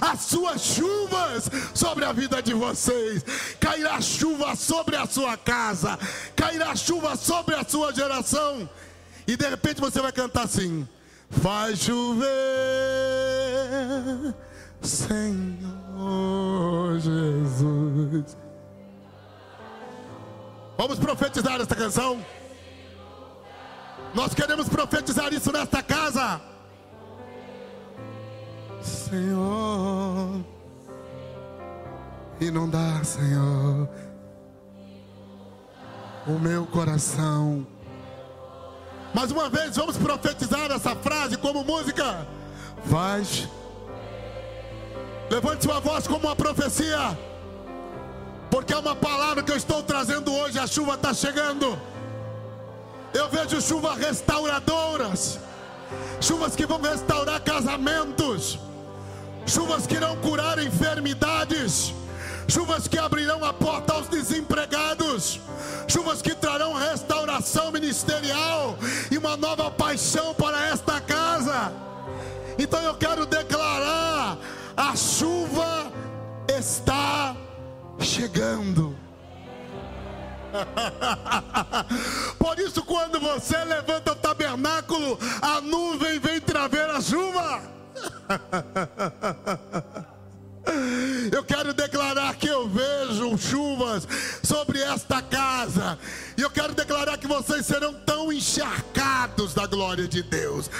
[0.00, 3.24] as suas chuvas sobre a vida de vocês.
[3.58, 5.98] Cairá chuva sobre a sua casa,
[6.34, 8.68] cairá chuva sobre a sua geração.
[9.26, 10.86] E de repente você vai cantar assim:
[11.30, 12.26] Faz chover,
[14.82, 15.56] Senhor
[17.00, 18.36] Jesus.
[20.78, 22.24] Vamos profetizar esta canção.
[24.14, 26.40] Nós queremos profetizar isso nesta casa.
[28.86, 30.44] Senhor,
[32.40, 33.88] inundar, Senhor,
[36.26, 37.66] o meu coração
[39.16, 42.26] mais uma vez, vamos profetizar essa frase como música.
[42.84, 43.48] Vais.
[45.30, 47.18] Levante sua voz como uma profecia.
[48.50, 50.58] Porque é uma palavra que eu estou trazendo hoje.
[50.58, 51.80] A chuva está chegando.
[53.14, 55.38] Eu vejo chuvas restauradoras.
[56.20, 58.58] Chuvas que vão restaurar casamentos.
[59.46, 61.94] Chuvas que irão curar enfermidades
[62.48, 65.40] chuvas que abrirão a porta aos desempregados,
[65.88, 68.78] chuvas que trarão restauração ministerial
[69.10, 71.72] e uma nova paixão para esta casa.
[72.58, 74.38] Então eu quero declarar:
[74.76, 75.92] a chuva
[76.48, 77.36] está
[78.00, 78.96] chegando.
[82.38, 87.75] Por isso, quando você levanta o tabernáculo, a nuvem vem trazer a chuva.
[91.32, 94.06] Eu quero declarar que eu vejo chuvas
[94.42, 95.98] sobre esta casa.
[96.36, 100.70] E eu quero declarar que vocês serão tão encharcados da glória de Deus,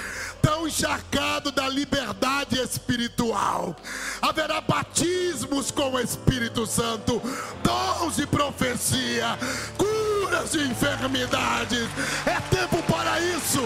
[0.43, 3.77] tão encharcados da liberdade espiritual.
[4.21, 7.21] Haverá batismos com o Espírito Santo,
[7.63, 9.39] dons de profecia,
[9.77, 11.89] curas de enfermidades.
[12.27, 13.61] É tempo para isso.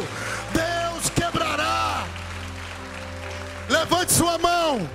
[0.52, 0.99] Deus.
[3.70, 4.90] Levante sua mão.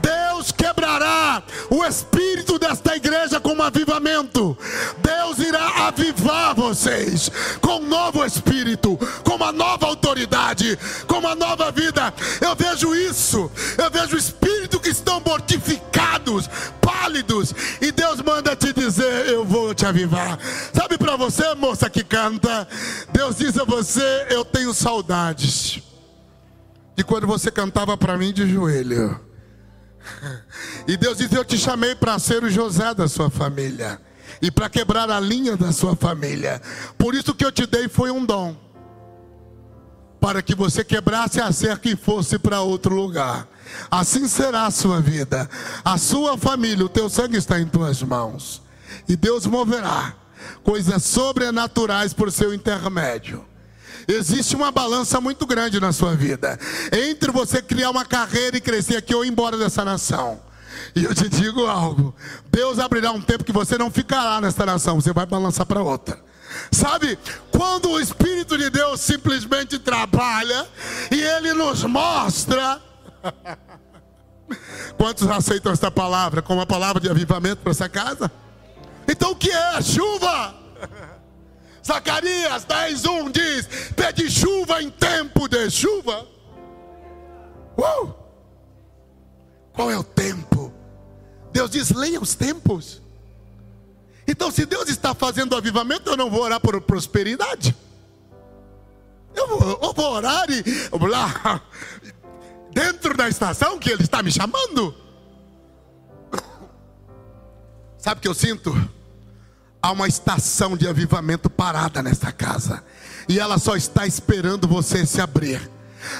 [0.00, 1.40] Deus quebrará
[1.70, 4.58] o espírito desta igreja com um avivamento.
[4.98, 7.30] Deus irá avivar vocês
[7.60, 10.76] com um novo espírito, com uma nova autoridade,
[11.06, 12.12] com uma nova vida.
[12.40, 13.48] Eu vejo isso.
[13.78, 16.50] Eu vejo espíritos que estão mortificados,
[16.80, 20.40] pálidos, e Deus manda te dizer: Eu vou te avivar.
[20.74, 22.66] Sabe para você, moça que canta,
[23.12, 25.91] Deus diz a você: Eu tenho saudades
[26.96, 29.20] de quando você cantava para mim de joelho.
[30.86, 34.00] E Deus diz: Eu te chamei para ser o José da sua família
[34.40, 36.60] e para quebrar a linha da sua família.
[36.98, 38.56] Por isso que eu te dei foi um dom
[40.20, 43.48] para que você quebrasse a cerca e fosse para outro lugar.
[43.90, 45.48] Assim será a sua vida,
[45.84, 48.62] a sua família, o teu sangue está em tuas mãos.
[49.08, 50.14] E Deus moverá
[50.62, 53.44] coisas sobrenaturais por seu intermédio.
[54.08, 56.58] Existe uma balança muito grande na sua vida
[56.92, 60.40] entre você criar uma carreira e crescer aqui ou ir embora dessa nação.
[60.94, 62.14] E eu te digo algo:
[62.50, 66.18] Deus abrirá um tempo que você não ficará nessa nação, você vai balançar para outra.
[66.70, 67.18] Sabe,
[67.50, 70.66] quando o Espírito de Deus simplesmente trabalha
[71.10, 72.80] e ele nos mostra.
[74.98, 78.30] Quantos aceitam esta palavra como uma palavra de avivamento para essa casa?
[79.08, 80.61] Então o que é chuva?
[81.84, 86.26] Zacarias 10:1 diz: Pede chuva em tempo de chuva.
[87.76, 88.12] Uh!
[89.72, 90.72] Qual é o tempo?
[91.52, 93.02] Deus diz: leia os tempos.
[94.26, 97.74] Então, se Deus está fazendo avivamento, eu não vou orar por prosperidade.
[99.34, 100.62] Eu vou, eu vou orar e
[101.08, 101.62] lá,
[102.70, 104.94] dentro da estação que Ele está me chamando.
[107.98, 108.72] Sabe o que eu sinto?
[109.82, 112.84] Há uma estação de avivamento parada nessa casa.
[113.28, 115.60] E ela só está esperando você se abrir.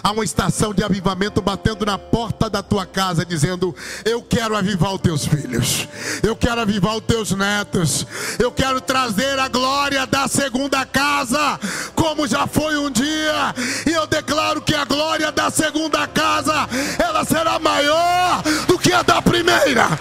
[0.03, 4.95] Há uma estação de avivamento batendo na porta da tua casa, dizendo: Eu quero avivar
[4.95, 5.89] os teus filhos,
[6.23, 8.07] eu quero avivar os teus netos,
[8.39, 11.59] eu quero trazer a glória da segunda casa,
[11.95, 13.55] como já foi um dia,
[13.87, 19.03] e eu declaro que a glória da segunda casa, ela será maior do que a
[19.03, 19.99] da primeira,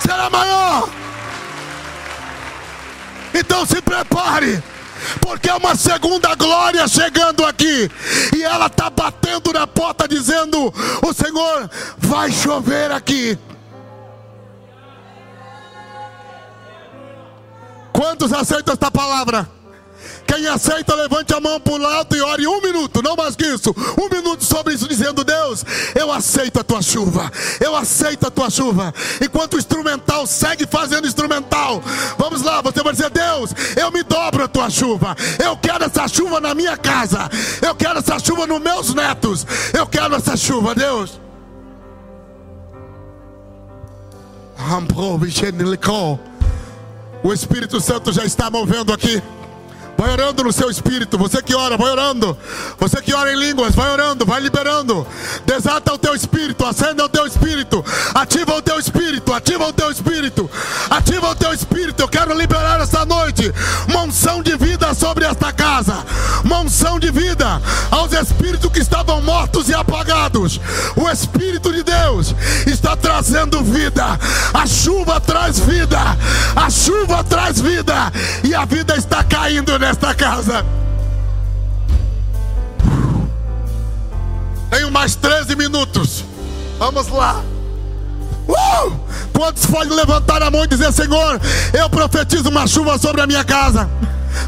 [0.00, 1.03] será maior.
[3.34, 4.62] Então se prepare,
[5.20, 7.90] porque é uma segunda glória chegando aqui,
[8.34, 10.72] e ela está batendo na porta, dizendo:
[11.02, 11.68] O Senhor
[11.98, 13.36] vai chover aqui.
[17.92, 19.48] Quantos aceitam esta palavra?
[20.26, 23.44] Quem aceita, levante a mão para o alto e ore um minuto, não mais que
[23.46, 23.74] isso.
[24.00, 25.64] Um minuto sobre isso, dizendo: Deus,
[25.94, 28.92] eu aceito a tua chuva, eu aceito a tua chuva.
[29.20, 31.82] Enquanto o instrumental segue fazendo instrumental,
[32.18, 36.08] vamos lá, você vai dizer: Deus, eu me dobro a tua chuva, eu quero essa
[36.08, 37.30] chuva na minha casa,
[37.62, 41.20] eu quero essa chuva nos meus netos, eu quero essa chuva, Deus.
[47.22, 49.22] O Espírito Santo já está movendo aqui.
[49.96, 51.16] Vai orando no seu espírito.
[51.18, 52.36] Você que ora, vai orando.
[52.78, 55.06] Você que ora em línguas, vai orando, vai liberando.
[55.46, 57.84] Desata o teu espírito, acenda o teu espírito.
[58.14, 60.50] Ativa o teu espírito, ativa o teu espírito.
[60.90, 62.00] Ativa o teu espírito.
[62.00, 63.52] Eu quero liberar esta noite
[63.88, 66.04] uma unção de vida sobre esta casa.
[66.44, 66.64] Uma
[66.98, 70.60] de vida aos espíritos que estavam mortos e apagados.
[70.96, 72.34] O Espírito de Deus
[72.66, 74.18] está trazendo vida.
[74.52, 75.98] A chuva traz vida.
[76.54, 78.12] A chuva traz vida.
[78.42, 80.64] E a vida está caindo nesta casa.
[84.70, 86.24] Tenho mais 13 minutos.
[86.78, 87.42] Vamos lá.
[88.48, 88.92] Uh!
[89.32, 91.40] Quantos podem levantar a mão e dizer: Senhor,
[91.72, 93.88] eu profetizo uma chuva sobre a minha casa?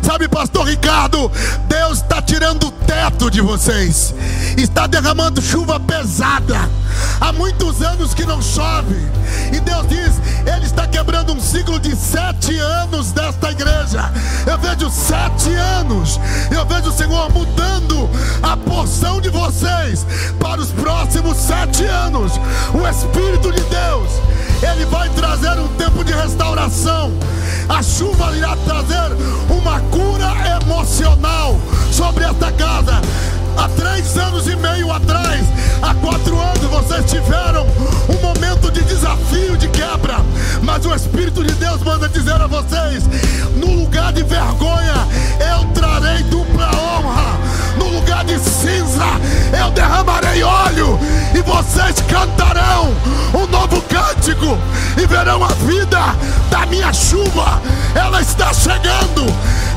[0.02, 1.30] Sabe, pastor Ricardo,
[1.68, 4.14] Deus está tirando o teto de vocês,
[4.56, 6.68] está derramando chuva pesada.
[7.20, 8.96] Há muitos anos que não chove,
[9.52, 14.10] e Deus diz: Ele está quebrando um ciclo de sete anos desta igreja.
[14.46, 16.20] Eu vejo sete anos,
[16.50, 18.08] eu vejo o Senhor mudando
[18.42, 20.06] a porção de vocês
[20.38, 22.32] para os próximos sete anos.
[22.74, 24.10] O Espírito de Deus,
[24.62, 27.12] Ele vai trazer um tempo de restauração.
[27.68, 29.16] A chuva irá trazer
[29.50, 31.56] uma cura emocional
[31.90, 33.00] sobre esta casa.
[33.56, 35.46] Há três anos e meio atrás,
[35.82, 37.66] há quatro anos, vocês tiveram
[38.08, 40.16] um momento de desafio, de quebra.
[40.62, 43.04] Mas o Espírito de Deus manda dizer a vocês:
[43.56, 44.94] no lugar de vergonha,
[45.40, 47.36] eu trarei dupla honra.
[47.78, 49.06] No lugar de cinza,
[49.58, 50.98] eu derramarei óleo.
[51.34, 52.94] E vocês cantarão
[53.34, 53.80] um novo
[54.28, 56.00] E verão a vida
[56.50, 57.62] da minha chuva.
[57.94, 59.22] Ela está chegando.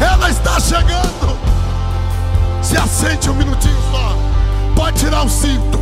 [0.01, 1.37] Ela está chegando.
[2.63, 4.17] Se assente um minutinho só.
[4.75, 5.77] Pode tirar o cinto.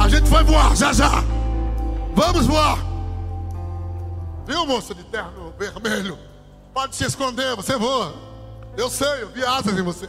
[0.00, 1.22] A gente vai voar já já.
[2.14, 2.78] Vamos voar.
[4.46, 6.18] Viu, moça de terno vermelho?
[6.74, 8.14] Pode se esconder, você voa.
[8.76, 10.08] Eu sei, eu vi asas em você.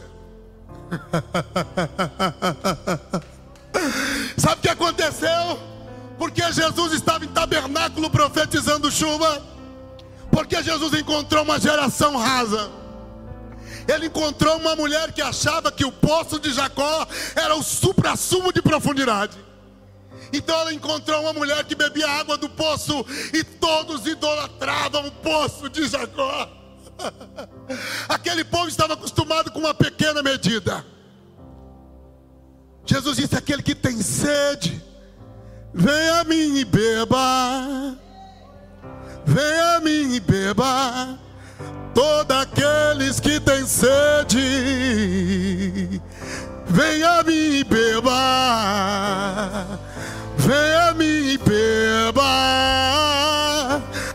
[4.36, 5.58] Sabe o que aconteceu?
[6.20, 9.42] Porque Jesus estava em tabernáculo profetizando chuva.
[10.30, 12.70] Porque Jesus encontrou uma geração rasa.
[13.88, 18.60] Ele encontrou uma mulher que achava que o poço de Jacó era o supra-sumo de
[18.60, 19.34] profundidade.
[20.30, 23.02] Então ela encontrou uma mulher que bebia água do poço
[23.32, 26.50] e todos idolatravam o poço de Jacó.
[28.10, 30.84] Aquele povo estava acostumado com uma pequena medida.
[32.84, 34.89] Jesus disse: aquele que tem sede,
[35.74, 37.96] venha a mim e beba.
[39.26, 41.18] Venha a mim e beba.
[41.94, 44.40] Todos aqueles que têm sede,
[46.66, 48.16] venha me beba,
[50.36, 52.22] venha me beba,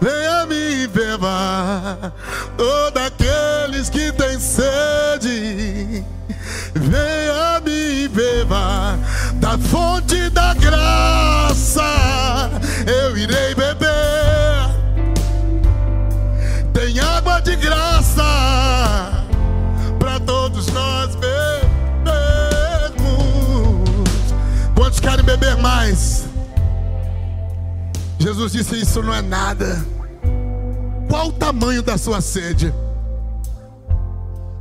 [0.02, 2.14] venha me beba.
[2.58, 6.04] Todos aqueles que têm sede,
[6.74, 8.98] venha me beba
[9.46, 11.84] da fonte da graça.
[12.88, 13.86] Eu irei beber.
[16.74, 18.24] Tem água de graça
[20.00, 21.38] para todos nós bebermos.
[24.74, 26.26] Quantos querem beber mais?
[28.18, 29.86] Jesus disse: Isso não é nada.
[31.08, 32.74] Qual o tamanho da sua sede?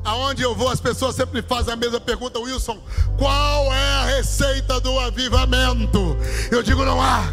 [0.04, 2.78] Aonde eu vou, as pessoas sempre fazem a mesma pergunta, Wilson:
[3.16, 6.16] qual é a receita do avivamento?
[6.50, 7.32] Eu digo: não há.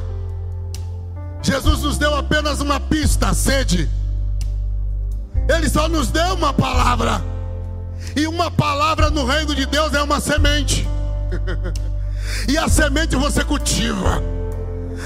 [1.44, 3.90] Jesus nos deu apenas uma pista, sede.
[5.50, 7.22] Ele só nos deu uma palavra.
[8.16, 10.88] E uma palavra no reino de Deus é uma semente.
[12.48, 14.22] e a semente você cultiva.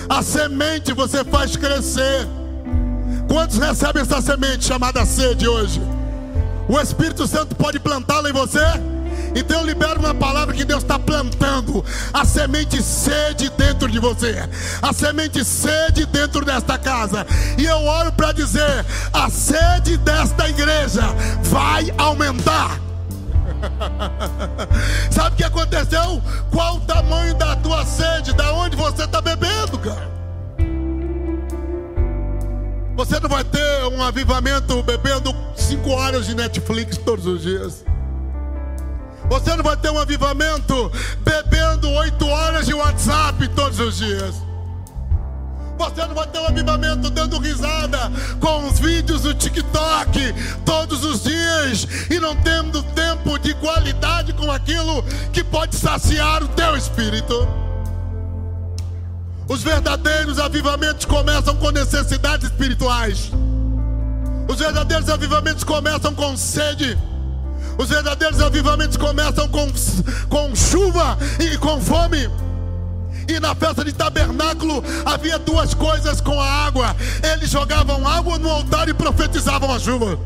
[0.07, 2.28] A semente você faz crescer.
[3.28, 5.82] Quantos recebem essa semente chamada sede hoje?
[6.68, 8.59] O Espírito Santo pode plantá-la em você?
[9.36, 11.84] Então eu libero uma palavra que Deus está plantando.
[12.13, 14.47] A semente sede dentro de você.
[14.82, 17.28] A semente sede dentro desta casa.
[17.57, 21.01] E eu oro para dizer: a sede desta igreja
[21.43, 22.80] vai aumentar.
[25.11, 26.22] Sabe o que aconteceu?
[26.51, 28.34] Qual o tamanho da tua sede?
[28.34, 30.14] Da onde você está bebendo, cara?
[32.96, 37.84] Você não vai ter um avivamento bebendo cinco horas de Netflix todos os dias.
[39.30, 40.89] Você não vai ter um avivamento
[41.20, 44.36] bebendo oito horas de WhatsApp todos os dias.
[45.78, 48.00] Você não vai ter um avivamento dando risada
[48.39, 50.34] com os vídeos do TikTok
[50.64, 56.48] todos os dias e não tendo tempo de qualidade com aquilo que pode saciar o
[56.48, 57.64] teu espírito.
[59.48, 63.32] Os verdadeiros avivamentos começam com necessidades espirituais.
[64.48, 66.98] Os verdadeiros avivamentos começam com sede.
[67.78, 69.68] Os verdadeiros avivamentos começam com,
[70.30, 72.30] com chuva e com fome.
[73.28, 76.96] E na festa de tabernáculo havia duas coisas com a água:
[77.34, 80.18] eles jogavam água no altar e profetizavam a chuva.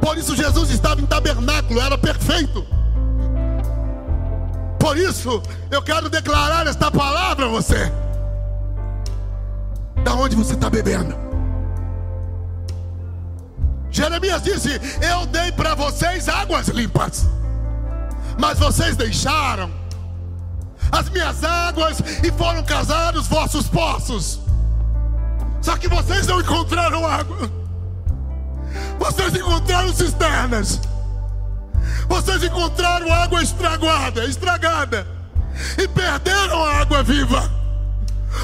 [0.00, 2.77] Por isso Jesus estava em tabernáculo, era perfeito.
[4.88, 7.92] Por isso eu quero declarar esta palavra a você.
[10.02, 11.14] Da onde você está bebendo?
[13.90, 17.26] Jeremias disse: Eu dei para vocês águas limpas,
[18.40, 19.70] mas vocês deixaram
[20.90, 24.40] as minhas águas e foram casar os vossos poços.
[25.60, 27.50] Só que vocês não encontraram água,
[28.98, 30.80] vocês encontraram cisternas,
[32.08, 35.06] vocês encontraram água estragada, estragada,
[35.76, 37.50] e perderam a água viva.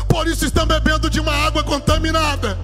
[0.08, 2.56] Por isso estão bebendo de uma água contaminada.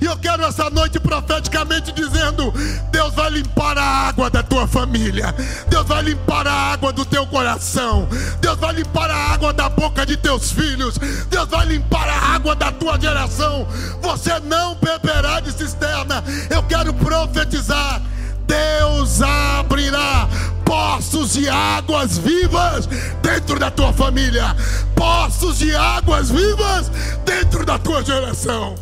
[0.00, 2.52] E eu quero essa noite profeticamente dizendo:
[2.90, 5.34] Deus vai limpar a água da tua família,
[5.68, 8.08] Deus vai limpar a água do teu coração,
[8.40, 10.98] Deus vai limpar a água da boca de teus filhos,
[11.28, 13.66] Deus vai limpar a água da tua geração.
[14.00, 16.24] Você não beberá de cisterna.
[16.50, 18.00] Eu quero profetizar:
[18.46, 20.28] Deus abrirá
[20.64, 22.86] poços de águas vivas
[23.22, 24.56] dentro da tua família,
[24.94, 26.90] poços de águas vivas
[27.24, 28.74] dentro da tua geração.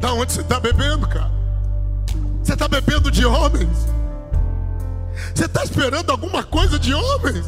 [0.00, 1.30] Da onde você está bebendo, cara?
[2.42, 3.88] Você está bebendo de homens?
[5.34, 7.44] Você está esperando alguma coisa de homens?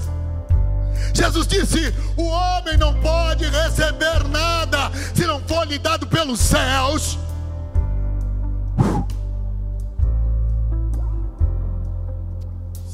[1.14, 7.18] Jesus disse: o homem não pode receber nada se não for lhe dado pelos céus.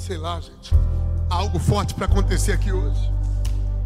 [0.07, 0.73] Sei lá, gente.
[1.29, 3.13] Há algo forte para acontecer aqui hoje.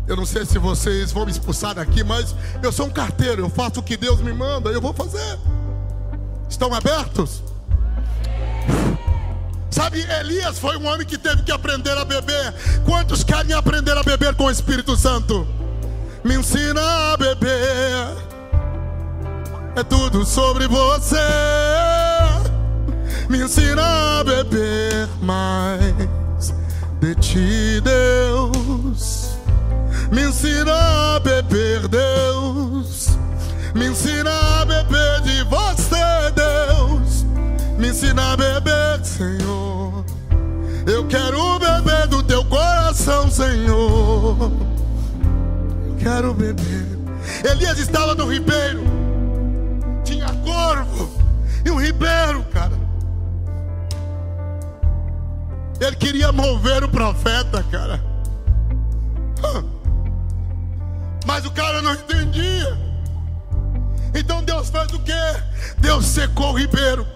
[0.06, 3.48] Eu não sei se vocês vão me expulsar daqui, mas eu sou um carteiro, eu
[3.48, 5.38] faço o que Deus me manda, eu vou fazer.
[6.46, 7.42] Estão abertos?
[9.70, 12.54] Sabe, Elias foi um homem que teve que aprender a beber.
[12.84, 15.48] Quantos querem aprender a beber com o Espírito Santo?
[16.22, 18.28] Me ensina a beber.
[19.74, 21.16] É tudo sobre você.
[23.30, 26.52] Me ensina a beber mais
[26.98, 29.38] de ti, Deus.
[30.10, 33.16] Me ensina a beber, Deus.
[33.72, 37.24] Me ensina a beber de você, Deus.
[37.78, 40.04] Me ensina a beber, Senhor.
[40.84, 44.50] Eu quero beber do teu coração, Senhor.
[45.86, 46.98] Eu quero beber.
[47.48, 48.82] Elias estava no ribeiro,
[50.02, 51.08] tinha corvo,
[51.64, 52.79] e E um ribeiro, cara.
[55.80, 58.00] Ele queria mover o profeta, cara.
[61.26, 62.78] Mas o cara não entendia.
[64.14, 65.12] Então Deus faz o quê?
[65.78, 67.06] Deus secou o ribeiro.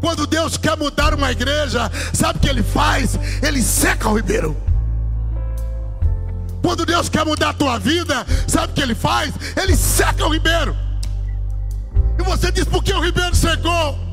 [0.00, 3.18] Quando Deus quer mudar uma igreja, sabe o que ele faz?
[3.42, 4.56] Ele seca o ribeiro.
[6.62, 9.32] Quando Deus quer mudar a tua vida, sabe o que ele faz?
[9.56, 10.76] Ele seca o ribeiro.
[12.18, 14.09] E você diz: por que o ribeiro secou?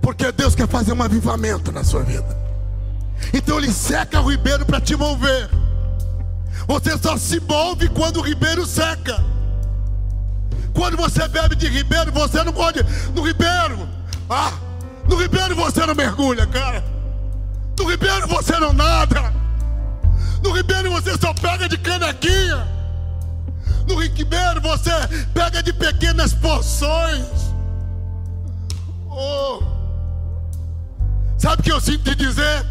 [0.00, 2.36] Porque Deus quer fazer um avivamento na sua vida.
[3.32, 5.50] Então ele seca o ribeiro para te mover.
[6.66, 9.22] Você só se move quando o ribeiro seca.
[10.72, 12.80] Quando você bebe de ribeiro, você não pode.
[13.14, 13.88] No ribeiro,
[14.28, 14.52] ah,
[15.08, 16.82] no ribeiro você não mergulha, cara.
[17.78, 19.32] No ribeiro você não nada.
[20.42, 22.66] No ribeiro você só pega de canequinha.
[23.86, 24.90] No ribeiro você
[25.34, 27.26] pega de pequenas porções.
[29.08, 29.69] Oh.
[31.40, 32.66] Sabe o que eu sinto te dizer?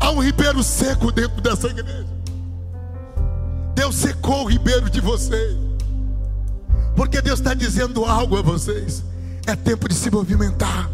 [0.00, 2.06] Há um ribeiro seco dentro dessa igreja.
[3.74, 5.54] Deus secou o ribeiro de vocês.
[6.96, 9.04] Porque Deus está dizendo algo a vocês.
[9.46, 10.88] É tempo de se movimentar.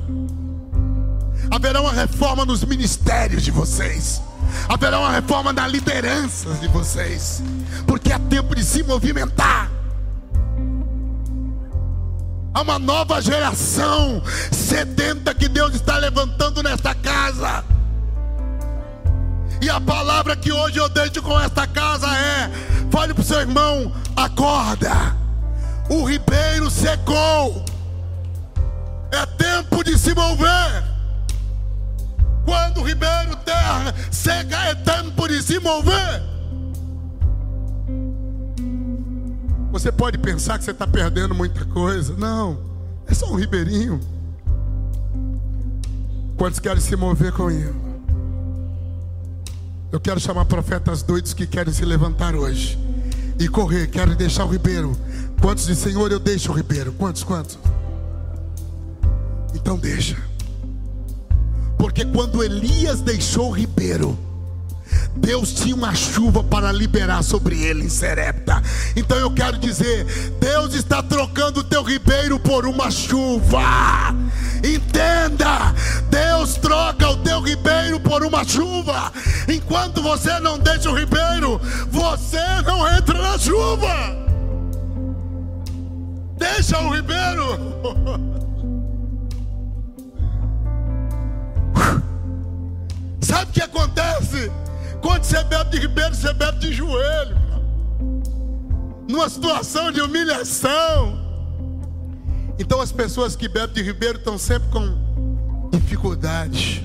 [1.48, 4.20] Haverá uma reforma nos ministérios de vocês.
[4.68, 7.40] Haverá uma reforma na liderança de vocês.
[7.86, 9.70] Porque é tempo de se movimentar.
[12.54, 17.64] Há uma nova geração sedenta que Deus está levantando nesta casa.
[19.60, 22.48] E a palavra que hoje eu deixo com esta casa é:
[22.92, 25.16] fale para o seu irmão, acorda.
[25.90, 27.64] O ribeiro secou.
[29.10, 30.84] É tempo de se mover.
[32.44, 36.33] Quando o ribeiro terra seca, é tempo de se mover.
[39.74, 42.14] Você pode pensar que você está perdendo muita coisa.
[42.16, 42.60] Não,
[43.08, 43.98] é só um ribeirinho.
[46.36, 47.74] Quantos querem se mover com ele?
[49.90, 52.78] Eu quero chamar profetas doidos que querem se levantar hoje
[53.36, 54.96] e correr, querem deixar o ribeiro.
[55.42, 56.92] Quantos dizem, Senhor, eu deixo o ribeiro?
[56.92, 57.58] Quantos, quantos?
[59.56, 60.16] Então deixa.
[61.76, 64.16] Porque quando Elias deixou o ribeiro,
[65.16, 68.62] Deus tinha uma chuva para liberar sobre ele em Serepta.
[68.96, 70.04] Então eu quero dizer,
[70.40, 73.60] Deus está trocando o teu ribeiro por uma chuva.
[74.62, 75.74] Entenda,
[76.10, 79.12] Deus troca o teu ribeiro por uma chuva.
[79.48, 84.24] Enquanto você não deixa o ribeiro, você não entra na chuva.
[86.36, 87.58] Deixa o ribeiro.
[93.20, 94.50] Sabe o que acontece?
[95.04, 97.36] Quando você bebe de ribeiro, você bebe de joelho.
[99.06, 101.22] Numa situação de humilhação.
[102.58, 106.82] Então as pessoas que bebem de ribeiro estão sempre com dificuldade.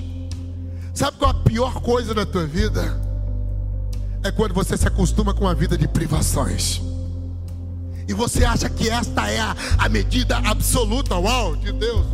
[0.92, 3.00] Sabe qual a pior coisa da tua vida?
[4.22, 6.82] É quando você se acostuma com a vida de privações.
[8.06, 12.04] E você acha que esta é a, a medida absoluta, uau, de Deus.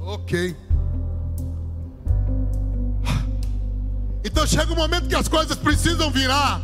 [0.00, 0.56] Ok.
[4.26, 6.60] Então chega um momento que as coisas precisam virar.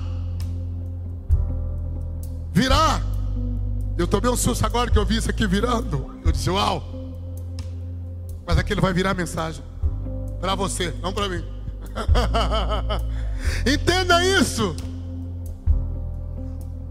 [2.53, 3.01] Virar.
[3.97, 6.21] Eu tomei um susto agora que eu vi isso aqui virando.
[6.25, 6.83] Eu disse, uau.
[8.45, 9.63] Mas aquilo vai virar mensagem.
[10.41, 11.45] Para você, não para mim.
[13.65, 14.75] Entenda isso.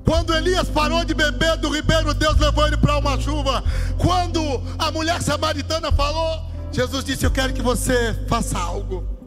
[0.05, 3.61] Quando Elias parou de beber do ribeiro, Deus levou ele para uma chuva.
[3.97, 4.41] Quando
[4.79, 9.20] a mulher samaritana falou, Jesus disse: Eu quero que você faça algo.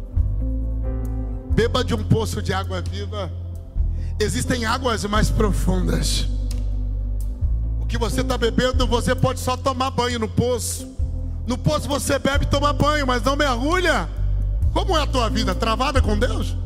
[1.54, 3.30] Beba de um poço de água viva.
[4.18, 6.26] Existem águas mais profundas.
[7.80, 10.88] O que você está bebendo, você pode só tomar banho no poço.
[11.46, 14.08] No poço você bebe e toma banho, mas não mergulha.
[14.72, 15.54] Como é a tua vida?
[15.54, 16.56] Travada com Deus?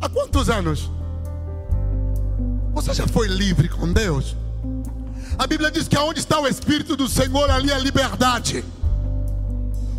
[0.00, 0.90] Há quantos anos?
[2.74, 4.36] Você já foi livre com Deus?
[5.38, 8.62] A Bíblia diz que aonde está o Espírito do Senhor, ali é liberdade.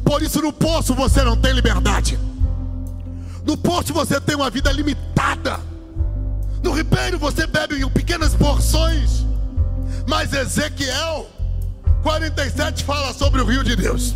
[0.03, 2.19] Por isso no poço você não tem liberdade.
[3.45, 5.59] No poço você tem uma vida limitada.
[6.63, 9.25] No ribeiro você bebe em pequenas porções.
[10.07, 11.27] Mas Ezequiel
[12.01, 14.15] 47 fala sobre o rio de Deus.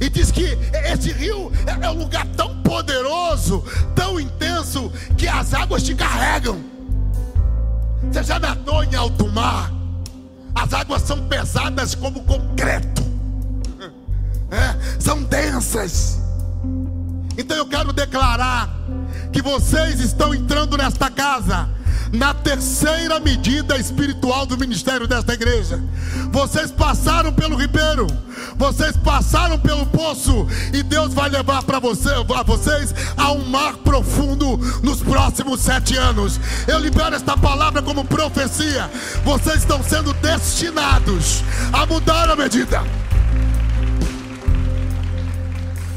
[0.00, 0.58] E diz que
[0.92, 3.62] esse rio é um lugar tão poderoso,
[3.94, 6.60] tão intenso, que as águas te carregam.
[8.10, 9.70] Você já nadou em alto mar?
[10.54, 13.02] As águas são pesadas como concreto,
[14.50, 16.21] é, são densas.
[17.36, 18.68] Então eu quero declarar
[19.32, 21.68] que vocês estão entrando nesta casa
[22.12, 25.82] na terceira medida espiritual do ministério desta igreja.
[26.30, 28.06] Vocês passaram pelo ribeiro,
[28.56, 33.78] vocês passaram pelo poço, e Deus vai levar para você, a vocês a um mar
[33.78, 36.38] profundo nos próximos sete anos.
[36.68, 38.90] Eu libero esta palavra como profecia.
[39.24, 42.82] Vocês estão sendo destinados a mudar a medida.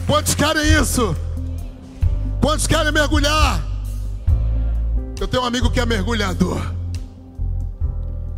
[0.08, 1.16] Quantos querem isso?
[2.46, 3.60] Quantos querem mergulhar?
[5.20, 6.62] Eu tenho um amigo que é mergulhador.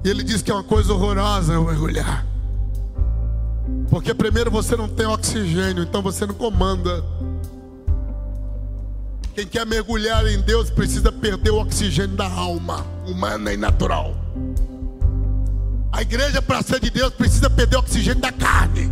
[0.01, 2.26] E ele diz que é uma coisa horrorosa eu mergulhar.
[3.89, 7.03] Porque primeiro você não tem oxigênio, então você não comanda.
[9.36, 14.16] Quem quer mergulhar em Deus precisa perder o oxigênio da alma humana e natural.
[15.91, 18.89] A igreja, para ser de Deus, precisa perder o oxigênio da carne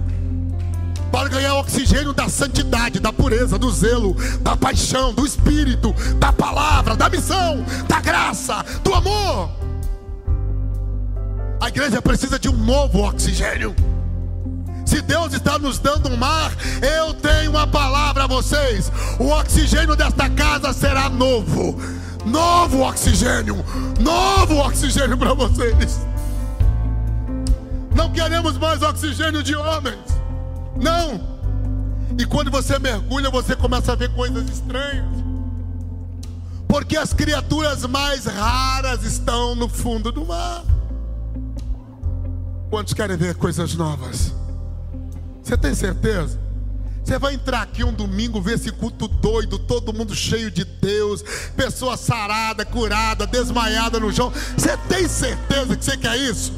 [1.16, 6.93] para ganhar oxigênio da santidade, da pureza, do zelo, da paixão, do espírito, da palavra,
[6.93, 9.49] da missão, da graça, do amor.
[11.61, 13.74] A igreja precisa de um novo oxigênio.
[14.86, 16.51] Se Deus está nos dando um mar,
[16.82, 21.80] eu tenho uma palavra a vocês: o oxigênio desta casa será novo.
[22.26, 23.63] Novo oxigênio,
[24.01, 25.97] novo oxigênio para vocês.
[27.95, 30.14] Não queremos mais oxigênio de homens.
[30.76, 31.36] Não.
[32.17, 35.05] E quando você mergulha, você começa a ver coisas estranhas.
[36.67, 40.63] Porque as criaturas mais raras estão no fundo do mar.
[42.69, 44.34] Quantos querem ver coisas novas?
[45.41, 46.39] Você tem certeza?
[47.03, 51.23] Você vai entrar aqui um domingo, ver esse culto doido, todo mundo cheio de Deus,
[51.55, 54.34] pessoa sarada, curada, desmaiada no chão.
[54.57, 56.51] Você tem certeza que você quer isso?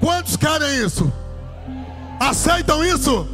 [0.00, 1.12] Quantos querem isso?
[2.18, 3.26] Aceitam isso?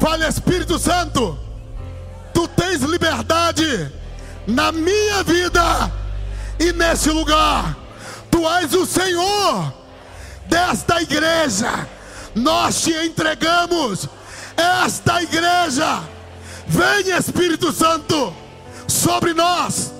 [0.00, 1.38] Fale Espírito Santo.
[2.32, 3.90] Tu tens liberdade
[4.46, 5.90] na minha vida
[6.58, 7.76] e nesse lugar.
[8.30, 9.72] Tu és o Senhor
[10.46, 11.88] desta igreja.
[12.34, 14.08] Nós te entregamos
[14.56, 16.02] esta igreja.
[16.66, 18.32] Vem Espírito Santo
[18.86, 19.92] sobre nós.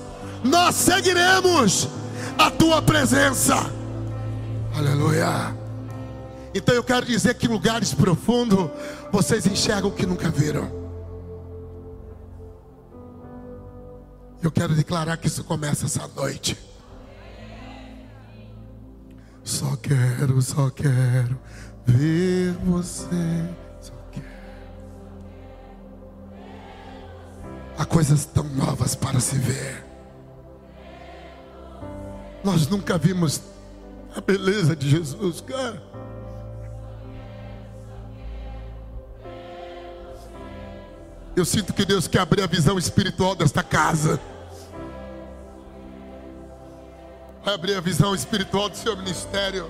[0.42, 1.88] Nós seguiremos
[2.38, 3.54] a tua presença.
[4.76, 5.63] Aleluia.
[6.54, 8.70] Então eu quero dizer que em lugares profundos
[9.10, 10.84] vocês enxergam o que nunca viram.
[14.40, 16.56] Eu quero declarar que isso começa essa noite.
[19.42, 21.38] Só quero, só quero
[21.84, 23.50] ver você.
[23.80, 24.26] Só quero.
[27.76, 29.84] Há coisas tão novas para se ver.
[32.44, 33.40] Nós nunca vimos
[34.14, 35.82] a beleza de Jesus, cara.
[41.36, 44.20] Eu sinto que Deus quer abrir a visão espiritual desta casa.
[47.44, 49.68] Vai abrir a visão espiritual do seu ministério.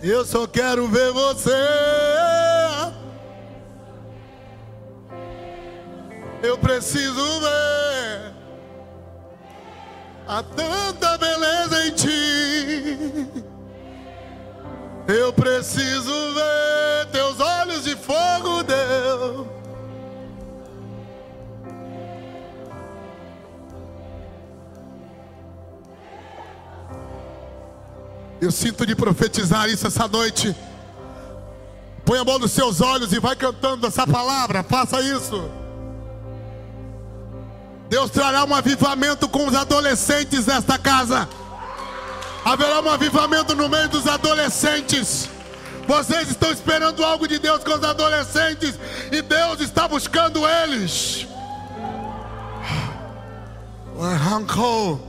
[0.00, 1.50] Eu só quero ver você.
[6.42, 8.34] Eu preciso ver
[10.28, 13.26] há tanta beleza em ti.
[15.08, 16.27] Eu preciso
[28.48, 30.56] Eu sinto de profetizar isso essa noite.
[32.02, 34.62] Põe a mão nos seus olhos e vai cantando essa palavra.
[34.62, 35.50] Faça isso.
[37.90, 41.28] Deus trará um avivamento com os adolescentes nesta casa.
[42.42, 45.28] Haverá um avivamento no meio dos adolescentes.
[45.86, 48.78] Vocês estão esperando algo de Deus com os adolescentes
[49.12, 51.26] e Deus está buscando eles.
[54.00, 55.07] Arrancou.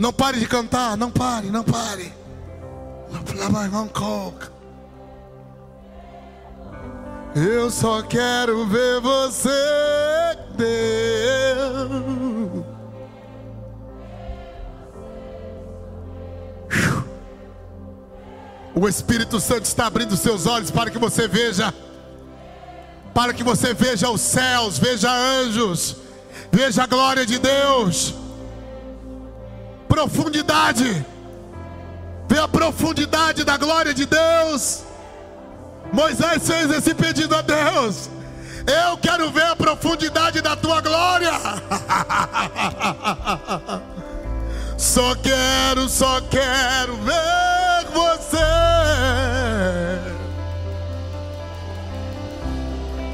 [0.00, 2.10] Não pare de cantar, não pare, não pare.
[7.36, 9.50] Eu só quero ver você,
[10.56, 11.90] Deus.
[18.74, 21.74] O Espírito Santo está abrindo seus olhos para que você veja,
[23.12, 25.96] para que você veja os céus, veja anjos,
[26.50, 28.14] veja a glória de Deus
[29.90, 31.04] profundidade.
[32.28, 34.84] Vê a profundidade da glória de Deus.
[35.92, 38.08] Moisés fez esse pedido a Deus.
[38.64, 41.32] Eu quero ver a profundidade da tua glória.
[44.78, 48.38] Só quero, só quero ver você.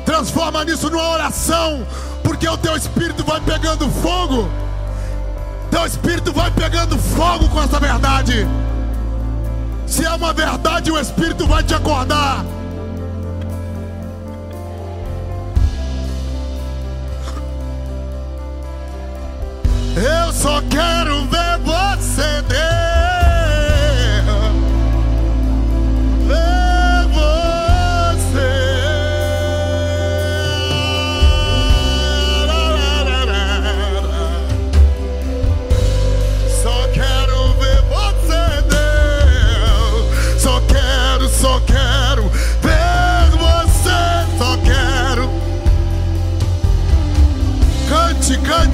[0.04, 1.84] Transforma nisso numa oração,
[2.22, 4.48] porque o teu espírito vai pegando fogo
[5.76, 8.48] Teu espírito vai pegando fogo com essa verdade.
[9.86, 12.42] Se é uma verdade, o espírito vai te acordar.
[19.94, 23.35] Eu só quero ver você Deus.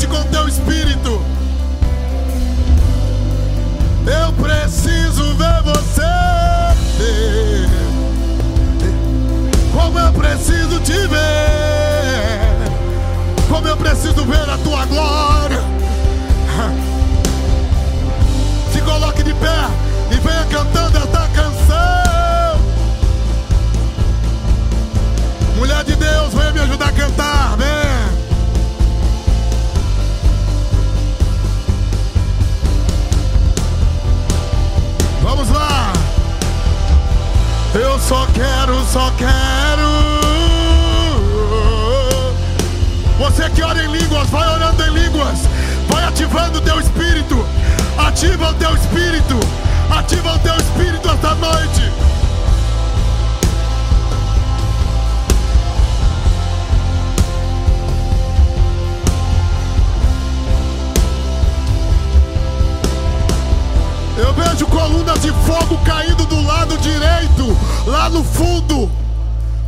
[0.03, 1.23] Cante com teu espírito.
[4.07, 6.03] Eu preciso ver você.
[9.73, 12.41] Como eu preciso te ver.
[13.49, 15.63] Como eu preciso ver a tua glória.
[18.73, 19.69] Se coloque de pé
[20.11, 22.02] e venha cantando esta canção.
[38.93, 39.89] Só quero.
[43.19, 45.39] Você que ora em línguas, vai orando em línguas.
[45.89, 47.47] Vai ativando o teu espírito.
[47.97, 49.41] Ativa o teu espírito.
[49.91, 51.91] Ativa o teu espírito esta noite.
[64.23, 67.59] Eu vejo colunas de fogo caindo do lado direito,
[67.89, 68.89] lá no fundo.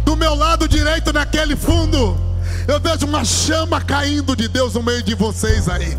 [0.05, 2.17] Do meu lado direito, naquele fundo.
[2.69, 5.99] Eu vejo uma chama caindo de Deus no meio de vocês aí.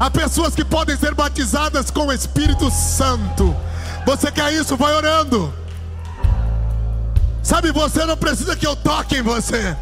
[0.00, 3.54] Há pessoas que podem ser batizadas com o Espírito Santo.
[4.04, 4.76] Você quer isso?
[4.76, 5.54] Vai orando.
[7.40, 9.76] Sabe, você não precisa que eu toque em você.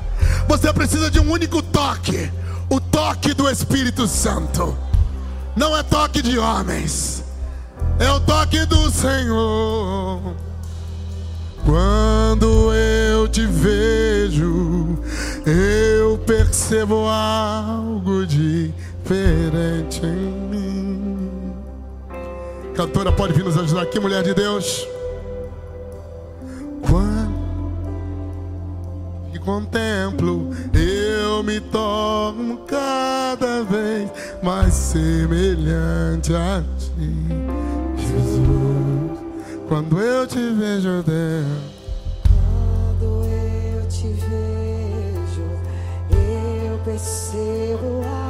[0.46, 2.30] Você precisa de um único toque:
[2.68, 4.76] o toque do Espírito Santo.
[5.56, 7.27] Não é toque de homens
[7.98, 10.34] é o toque do Senhor.
[11.64, 14.98] Quando eu te vejo,
[15.44, 21.52] eu percebo algo diferente em mim.
[22.74, 24.86] Cantora, pode vir nos ajudar aqui, mulher de Deus.
[26.88, 27.38] Quando
[29.32, 34.10] te contemplo, eu me torno cada vez
[34.42, 37.47] mais semelhante a ti.
[39.68, 41.46] Quando eu te vejo, Deus,
[42.24, 45.44] Quando eu te vejo,
[46.10, 48.27] eu percebo algo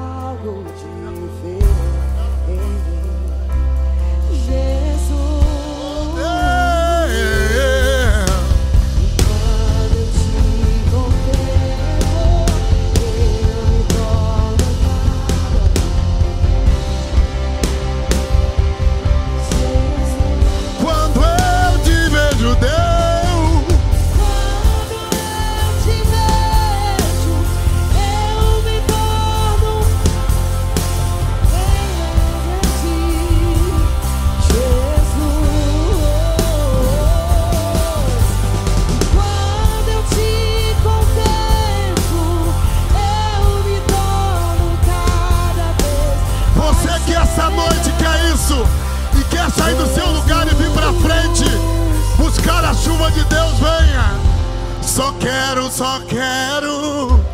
[54.98, 57.24] Só quero, só quero,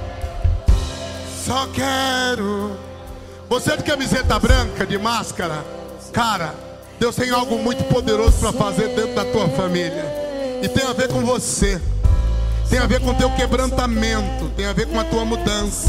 [1.47, 2.77] só quero.
[3.49, 5.65] Você de camiseta branca, de máscara,
[6.12, 6.55] cara,
[7.01, 10.05] Deus tem algo muito poderoso para fazer dentro da tua família.
[10.62, 11.81] E tem a ver com você.
[12.69, 15.89] Tem a ver com teu quebrantamento, tem a ver com a tua mudança.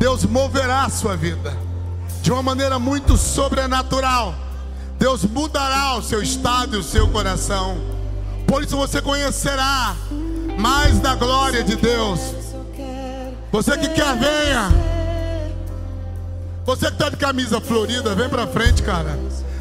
[0.00, 1.56] Deus moverá a sua vida
[2.22, 4.34] de uma maneira muito sobrenatural.
[4.98, 7.78] Deus mudará o seu estado e o seu coração.
[8.48, 9.94] Por isso você conhecerá
[10.58, 12.20] mais da glória de Deus.
[13.50, 14.70] Você que quer, venha.
[16.66, 19.18] Você que está de camisa florida, vem para frente, cara.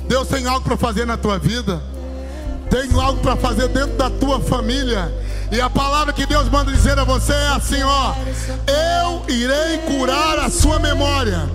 [0.08, 1.82] Deus tem algo para fazer na tua vida.
[2.70, 5.10] Tem algo para fazer dentro da tua família.
[5.52, 8.14] E a palavra que Deus manda dizer a você é assim, ó:
[9.00, 11.50] Eu irei curar a sua memória.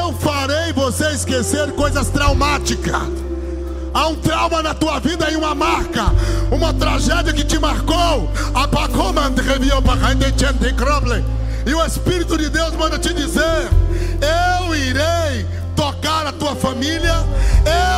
[0.00, 3.27] Eu farei você esquecer coisas traumáticas.
[3.92, 6.06] Há um trauma na tua vida e uma marca,
[6.50, 8.30] uma tragédia que te marcou.
[11.66, 13.68] E o Espírito de Deus manda te dizer:
[14.60, 15.46] Eu irei
[15.76, 17.24] tocar a tua família,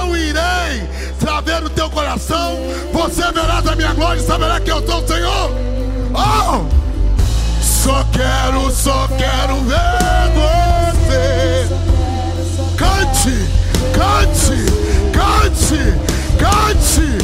[0.03, 0.89] eu irei
[1.19, 2.59] trazer no teu coração,
[2.93, 5.51] você verá da minha glória e saberá que eu sou o Senhor.
[6.15, 6.81] Oh!
[7.63, 11.69] Só quero, só quero ver você.
[12.77, 13.49] Cante,
[13.95, 14.90] cante,
[15.41, 15.95] cante,
[16.39, 17.19] cante,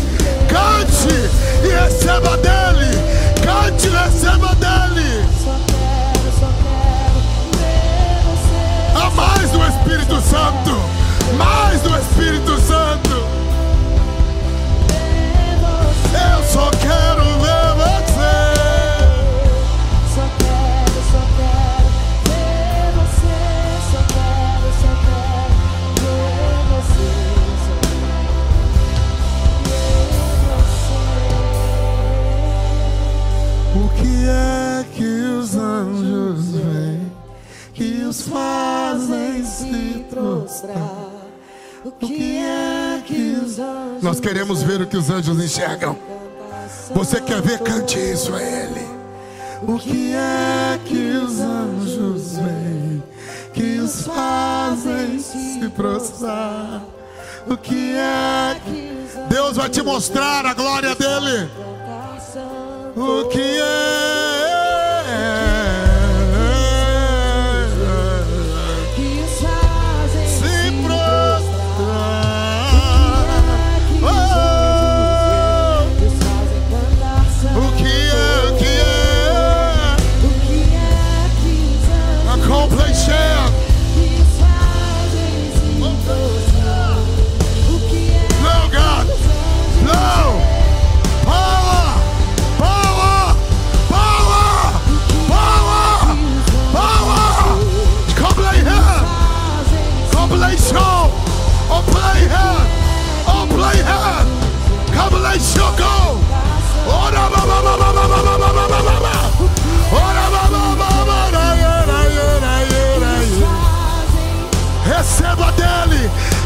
[0.48, 1.30] cante
[1.62, 2.96] e receba dele.
[3.44, 5.24] Cante receba dele.
[8.94, 10.80] Há mais do Espírito Santo.
[11.36, 13.26] Mais do Espírito Santo.
[16.14, 18.55] Eu só quero ver você.
[38.16, 41.10] Que os fazem se prostrar?
[41.84, 45.96] O que é que os anjos Nós queremos ver o que os anjos enxergam.
[46.94, 47.60] Você quer ver?
[47.60, 48.86] Cante isso a Ele.
[49.62, 53.02] O que é que os anjos veem
[53.52, 56.82] que os fazem se prostrar?
[57.48, 61.50] O que é que Deus vai te mostrar a glória dele?
[62.96, 64.35] O que é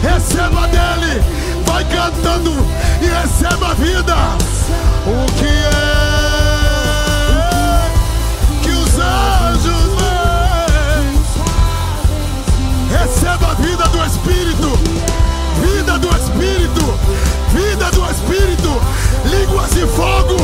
[0.02, 1.22] receba dele.
[1.66, 2.52] Vai cantando
[3.00, 4.16] e receba a vida.
[5.06, 5.80] O que é
[8.62, 11.22] que os anjos veem?
[12.98, 14.78] Receba a vida do Espírito,
[15.62, 16.98] vida do Espírito,
[17.52, 18.80] vida do Espírito.
[19.24, 20.36] Línguas de fogo,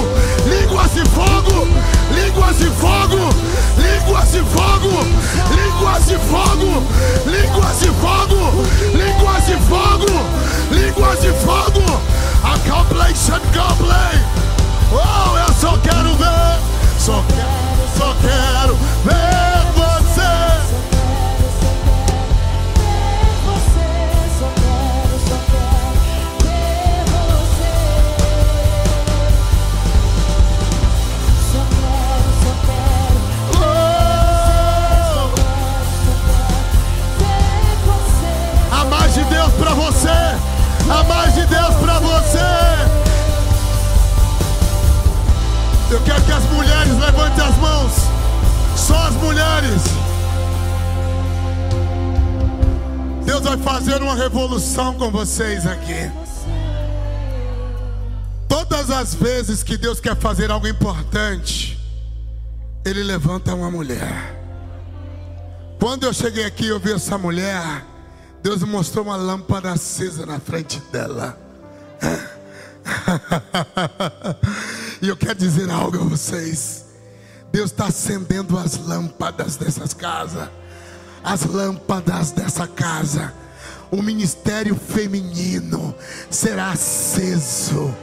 [0.46, 1.66] línguas de fogo,
[2.14, 3.34] línguas de fogo,
[4.06, 5.04] línguas de fogo,
[5.50, 6.82] línguas de fogo,
[7.26, 8.62] línguas de fogo,
[8.94, 10.06] línguas de fogo,
[10.70, 12.00] línguas de fogo.
[12.44, 14.24] A completion, complete.
[14.92, 16.60] Oh, eu só quero ver,
[16.98, 19.65] só quero, só quero ver
[54.76, 56.12] revolução com vocês aqui.
[58.46, 61.80] Todas as vezes que Deus quer fazer algo importante,
[62.84, 64.36] Ele levanta uma mulher.
[65.80, 67.86] Quando eu cheguei aqui e eu vi essa mulher,
[68.42, 71.38] Deus mostrou uma lâmpada acesa na frente dela.
[75.00, 76.84] e eu quero dizer algo a vocês.
[77.50, 80.50] Deus está acendendo as lâmpadas dessas casas.
[81.24, 83.32] As lâmpadas dessa casa.
[83.90, 85.94] O ministério feminino
[86.30, 87.94] será aceso.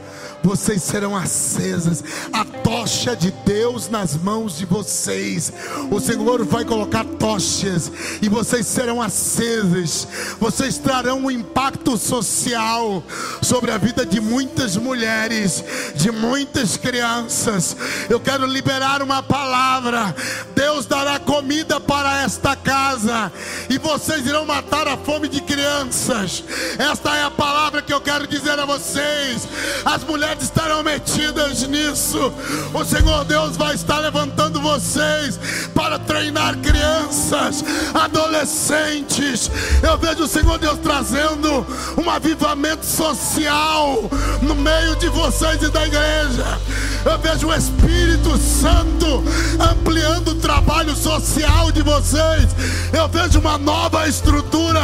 [0.44, 2.04] Vocês serão acesas.
[2.30, 5.50] A tocha de Deus nas mãos de vocês.
[5.90, 7.90] O Senhor vai colocar tochas
[8.20, 10.06] e vocês serão acesas.
[10.38, 13.02] Vocês trarão um impacto social
[13.40, 15.64] sobre a vida de muitas mulheres,
[15.94, 17.74] de muitas crianças.
[18.10, 20.14] Eu quero liberar uma palavra.
[20.54, 23.32] Deus dará comida para esta casa
[23.70, 26.44] e vocês irão matar a fome de crianças.
[26.78, 29.48] Esta é a palavra que eu quero dizer a vocês.
[29.86, 32.32] As mulheres estarão metidas nisso.
[32.72, 35.38] O Senhor Deus vai estar levantando vocês
[35.74, 39.50] para treinar crianças, adolescentes.
[39.82, 41.66] Eu vejo o Senhor Deus trazendo
[41.96, 44.10] um avivamento social
[44.42, 46.58] no meio de vocês e da igreja.
[47.04, 49.22] Eu vejo o Espírito Santo
[49.60, 52.48] ampliando o trabalho social de vocês.
[52.92, 54.80] Eu vejo uma nova estrutura.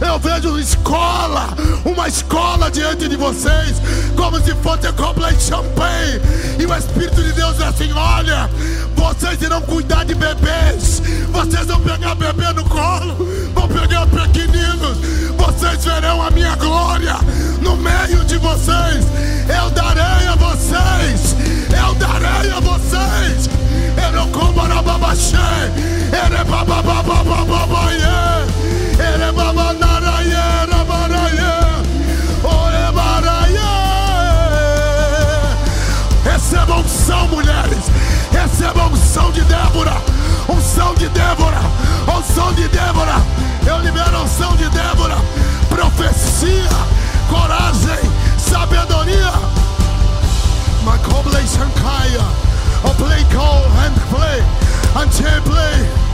[0.00, 1.48] Eu vejo escola,
[1.84, 3.80] uma escola diante de vocês,
[4.16, 6.20] como se fosse a Complete Champagne.
[6.58, 8.50] E o Espírito de Deus é assim: olha,
[8.94, 11.02] vocês irão cuidar de bebês.
[11.30, 13.16] Vocês vão pegar bebê no colo,
[13.54, 14.98] vão pegar pequeninos.
[15.36, 17.16] Vocês verão a minha glória
[17.60, 19.04] no meio de vocês.
[19.48, 21.34] Eu darei a vocês.
[21.70, 23.48] Eu darei a vocês.
[23.96, 25.36] Erocombarababaxê,
[26.12, 28.00] erebabababababaie,
[28.98, 29.91] erebabanaraie,
[38.62, 39.92] Recebam unção de Débora.
[40.48, 41.58] Unção de Débora.
[42.16, 43.14] Unção de Débora.
[43.66, 45.16] Eu libero a unção de Débora.
[45.68, 46.70] Profecia,
[47.28, 48.08] coragem,
[48.38, 49.32] sabedoria.
[50.84, 52.22] Macoble Shankaya.
[52.84, 54.44] O play call and play.
[54.94, 56.11] Until play.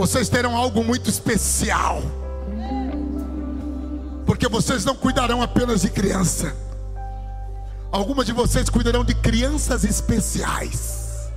[0.00, 2.00] Vocês terão algo muito especial.
[4.24, 6.56] Porque vocês não cuidarão apenas de criança.
[7.92, 11.30] Algumas de vocês cuidarão de crianças especiais.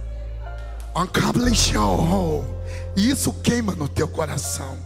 [2.95, 4.77] E isso queima no teu coração.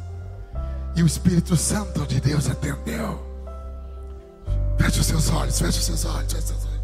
[0.96, 3.22] E o Espírito Santo de Deus atendeu.
[4.80, 6.82] Feche os seus olhos, feche os seus olhos, feche os seus olhos.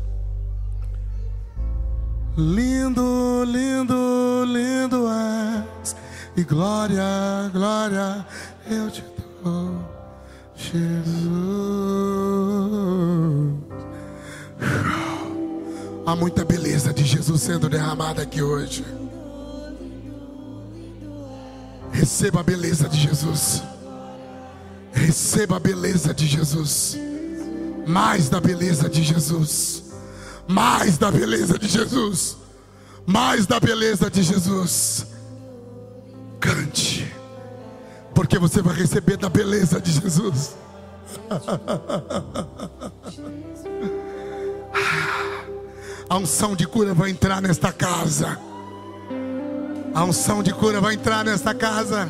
[2.38, 6.03] Lindo, lindo, lindo és.
[6.36, 7.04] E glória,
[7.54, 8.26] glória,
[8.68, 9.04] eu te
[9.44, 9.80] dou,
[10.56, 11.14] Jesus.
[16.06, 18.84] Há muita beleza de Jesus sendo derramada aqui hoje.
[21.92, 23.62] Receba a beleza de Jesus.
[24.92, 26.98] Receba a beleza de Jesus.
[27.86, 29.84] Mais da beleza de Jesus.
[30.48, 32.38] Mais da beleza de Jesus.
[33.06, 35.13] Mais da beleza de Jesus.
[36.44, 37.10] Cante.
[38.14, 40.58] Porque você vai receber da beleza de Jesus.
[46.10, 48.38] A unção de cura vai entrar nesta casa.
[49.96, 52.10] A unção de cura vai entrar nesta casa.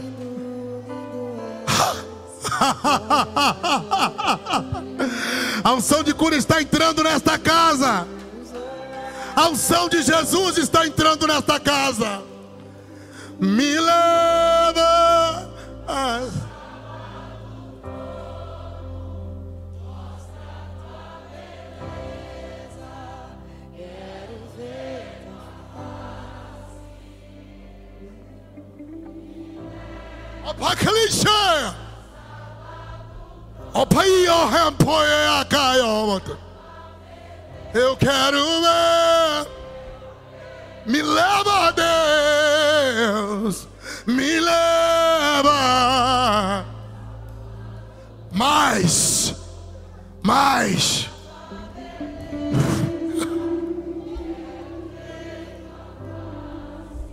[5.63, 8.07] A unção de cura está entrando nesta casa.
[9.35, 12.32] A unção de Jesus está entrando nesta casa.
[13.39, 15.49] Me leva.
[15.87, 16.21] a-
[30.45, 31.23] Apocalipse.
[34.03, 35.45] Aí, ó, rempoie a
[36.05, 36.37] bota.
[37.73, 39.62] Eu quero ver.
[40.85, 43.67] Me leva, Deus.
[44.05, 45.53] Me leva.
[48.31, 49.33] Mais.
[50.21, 51.09] Mais.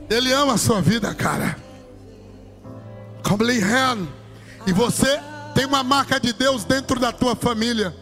[0.09, 1.57] Ele ama a sua vida, cara.
[3.23, 4.09] Come hand.
[4.67, 5.21] E você
[5.55, 7.95] tem uma marca de Deus dentro da tua família.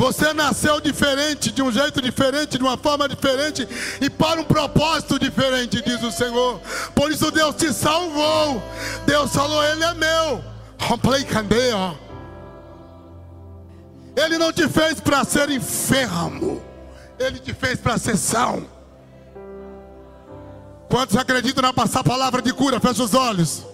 [0.00, 3.68] Você nasceu diferente, de um jeito diferente, de uma forma diferente
[4.00, 6.58] e para um propósito diferente, diz o Senhor.
[6.94, 8.62] Por isso Deus te salvou.
[9.04, 10.42] Deus falou: Ele é meu.
[11.28, 11.98] Candeia.
[14.16, 16.62] Ele não te fez para ser enfermo.
[17.18, 18.66] Ele te fez para ser são.
[20.88, 22.80] Quantos acreditam na passar palavra de cura?
[22.80, 23.66] Fecha os olhos.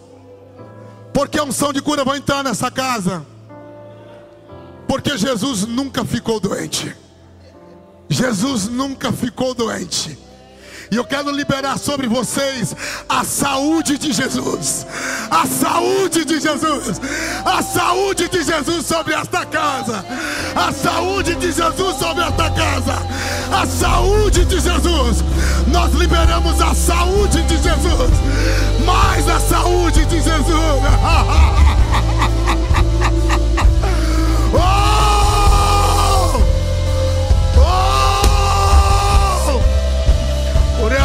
[1.15, 3.25] Porque a unção de cura vai entrar nessa casa.
[4.87, 6.95] Porque Jesus nunca ficou doente.
[8.09, 10.19] Jesus nunca ficou doente.
[10.91, 12.75] E eu quero liberar sobre vocês
[13.09, 14.87] a saúde de Jesus.
[15.31, 17.01] A saúde de Jesus.
[17.45, 20.05] A saúde de Jesus sobre esta casa.
[20.55, 22.95] A saúde de Jesus sobre esta casa.
[23.53, 25.25] A saúde de Jesus.
[25.67, 28.11] Nós liberamos a saúde de Jesus.
[28.85, 30.37] Mais a saúde de Jesus.
[34.55, 36.41] Oh!
[37.59, 37.63] Oh!
[40.83, 40.99] Ore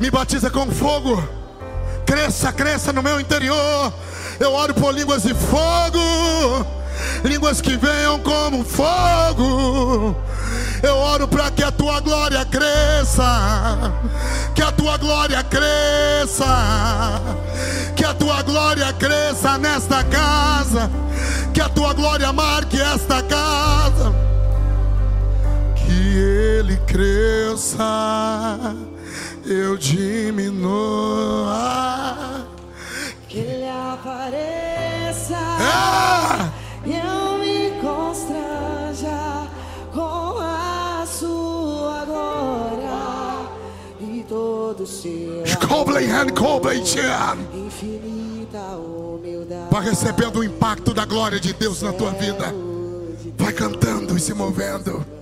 [0.00, 1.22] me batiza com fogo.
[2.06, 3.92] Cresça, cresça no meu interior.
[4.40, 6.66] Eu oro por línguas de fogo,
[7.22, 10.16] línguas que venham como fogo.
[10.82, 13.92] Eu oro para que a tua glória cresça,
[14.54, 16.46] que a tua glória cresça,
[17.94, 20.90] que a tua glória cresça nesta casa,
[21.52, 24.14] que a tua glória marque esta casa,
[25.76, 27.84] que ele cresça,
[29.52, 30.76] eu diminua.
[33.28, 36.50] Que ele apareça Ah!
[36.84, 39.46] e eu me constranja
[39.92, 43.48] com a sua glória
[44.00, 46.82] e todo seu Cobley hand, Cobley
[47.54, 49.68] infinita humildade.
[49.70, 52.52] Vai recebendo o impacto da glória de Deus na tua vida.
[53.36, 55.19] Vai cantando e se movendo.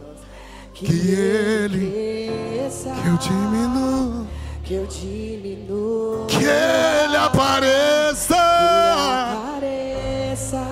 [0.79, 4.27] Que, que ele- cresça, Que eu diminuo.
[4.65, 8.37] que eu diminua, Que ele apareça.
[9.49, 10.63] apareça,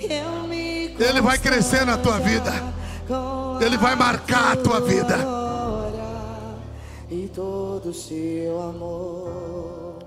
[0.00, 2.52] eu me Ele vai crescer na tua vida.
[3.60, 5.18] Ele vai marcar a tua vida.
[7.10, 9.98] e todo o seu amor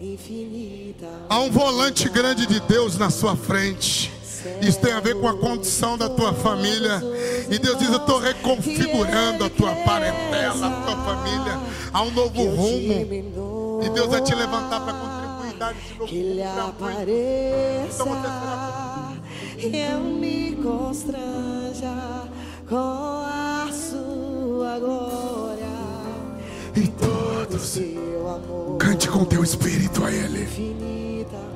[0.00, 1.06] infinita.
[1.28, 4.12] Há um volante grande de Deus na sua frente.
[4.60, 7.00] Isso tem a ver com a condição da tua família.
[7.50, 11.60] E Deus diz: Eu estou reconfigurando a tua parentela, a tua família.
[11.92, 13.82] Há um novo rumo.
[13.84, 17.02] E Deus vai te levantar para contribuir, dar esse novo rumo pra frente.
[17.02, 18.04] apareça,
[19.58, 22.22] Então eu me constranja
[22.68, 25.66] com a sua glória
[26.76, 30.42] E todo todos seu amor cante com teu espírito a Ele.
[30.44, 31.51] infinita.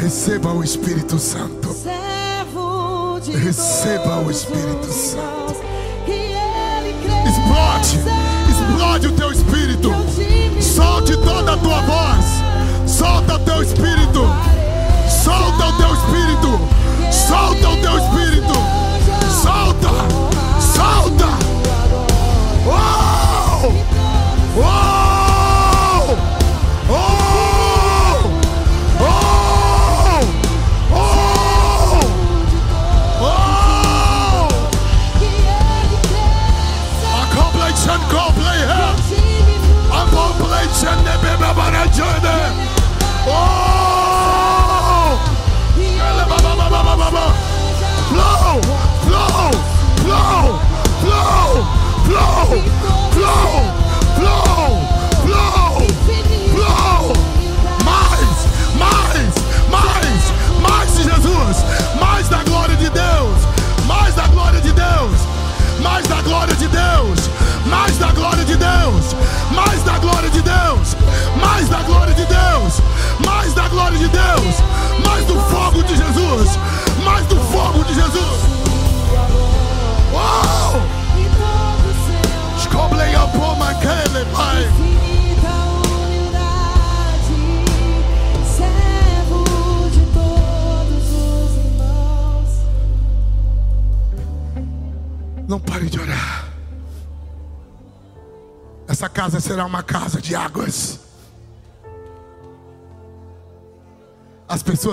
[0.00, 1.74] Receba o Espírito Santo.
[1.74, 5.54] Servo de Receba o Espírito Santo.
[7.26, 8.00] Explode,
[8.48, 9.90] explode o teu espírito.
[10.62, 12.24] Solte toda a tua voz.
[12.90, 14.22] Solta o teu espírito.
[15.22, 16.60] Solta o teu espírito.
[17.12, 18.19] Solta o teu espírito.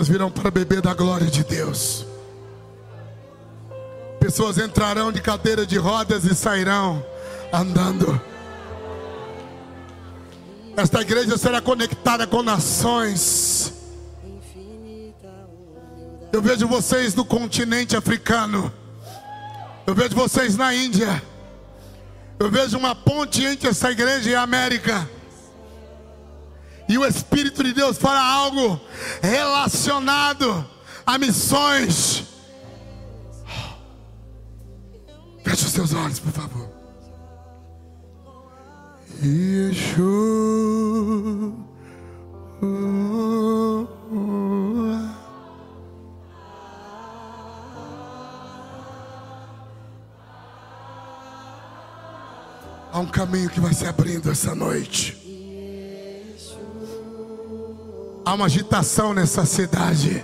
[0.07, 2.05] Pessoas virão para beber da glória de Deus.
[4.19, 7.05] Pessoas entrarão de cadeira de rodas e sairão
[7.53, 8.19] andando.
[10.75, 13.73] Esta igreja será conectada com nações.
[16.31, 18.71] Eu vejo vocês no continente africano.
[19.85, 21.21] Eu vejo vocês na Índia.
[22.39, 25.09] Eu vejo uma ponte entre essa igreja e a América.
[26.89, 28.79] E o Espírito de Deus fala algo
[29.21, 30.65] relacionado
[31.05, 32.23] a missões.
[35.43, 36.69] Feche os seus olhos, por favor.
[39.21, 40.07] Yeshua.
[52.91, 55.26] Há um caminho que vai se abrindo essa noite.
[58.27, 60.21] Há uma agitação nessa cidade.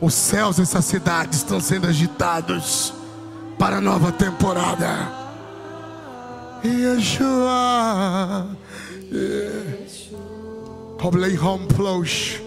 [0.00, 2.92] Os céus dessa cidade estão sendo agitados
[3.56, 5.12] para a nova temporada.
[6.64, 8.48] Yeshua.
[11.00, 12.40] Roblei Homplos.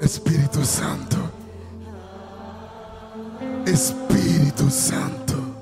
[0.00, 1.30] Espírito Santo.
[3.64, 5.54] Espírito Santo.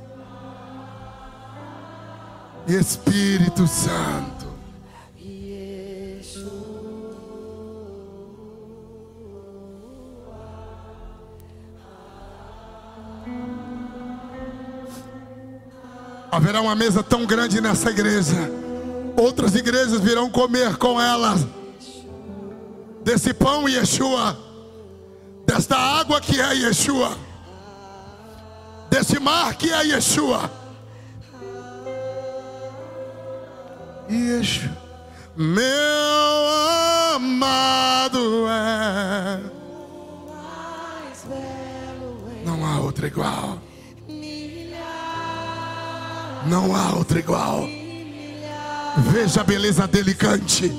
[2.66, 4.35] Espírito Santo.
[16.30, 18.50] Haverá uma mesa tão grande nessa igreja.
[19.16, 21.36] Outras igrejas virão comer com ela.
[23.02, 24.36] Desse pão, Yeshua.
[25.46, 27.16] Desta água que é Yeshua.
[28.90, 30.50] Desse mar que é Yeshua.
[34.10, 34.86] Yeshua.
[35.36, 35.66] Meu
[37.14, 39.40] amado é.
[42.44, 43.55] Não há outro igual.
[46.48, 47.68] Não há outro igual.
[49.12, 50.72] Veja a beleza dele, cante.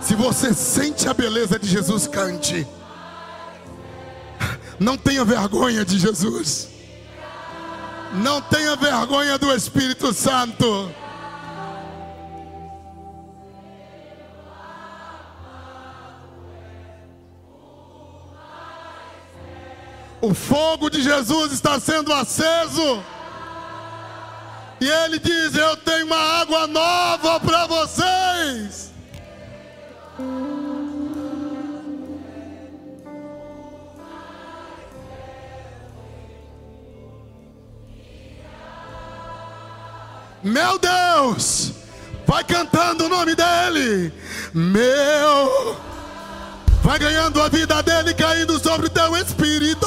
[0.00, 2.66] Se você sente a beleza de Jesus, cante.
[4.78, 6.68] Não tenha vergonha de Jesus.
[8.14, 10.90] Não tenha vergonha do Espírito Santo.
[20.22, 23.02] O fogo de Jesus está sendo aceso.
[24.80, 28.90] E ele diz: Eu tenho uma água nova para vocês.
[40.42, 41.72] Meu Deus,
[42.26, 44.10] vai cantando o nome dele.
[44.54, 45.76] Meu,
[46.82, 49.86] vai ganhando a vida dele, caindo sobre o teu espírito.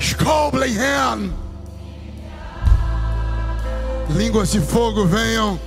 [0.00, 1.45] Skobleihen.
[4.16, 5.60] Línguas de fogo venham.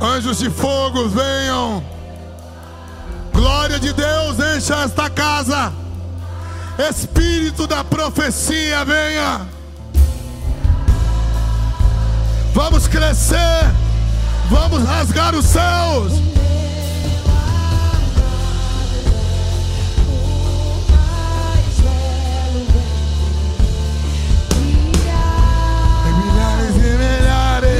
[0.00, 1.80] Anjos de fogo venham.
[3.32, 5.72] Glória de Deus encha esta casa.
[6.90, 9.46] Espírito da profecia venha.
[12.52, 13.70] Vamos crescer.
[14.50, 16.12] Vamos rasgar os céus.
[26.98, 27.70] Milhares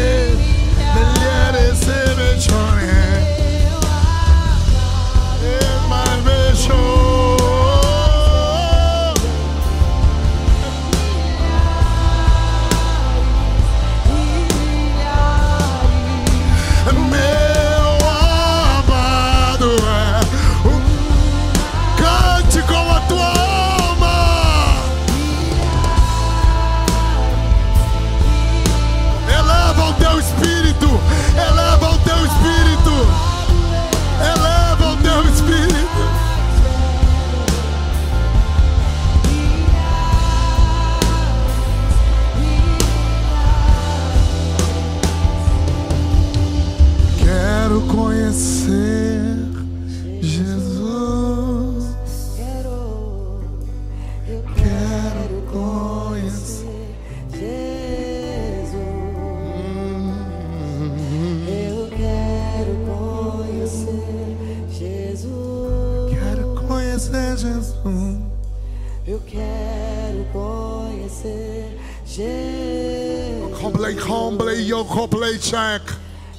[74.11, 75.83] Complay, complay, yo, complay, check.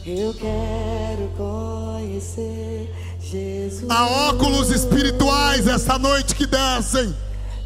[0.06, 3.90] Eu quero conhecer Jesus.
[3.90, 7.16] Há óculos espirituais essa noite que descem.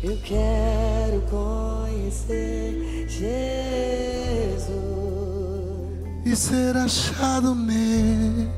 [0.04, 4.76] Eu quero conhecer Jesus.
[6.24, 8.52] E ser achado nele.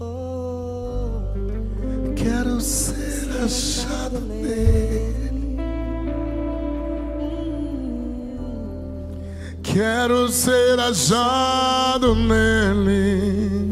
[0.00, 1.34] Oh,
[2.16, 5.19] Quero ser achado nele.
[9.72, 13.62] Quero ser achado nele.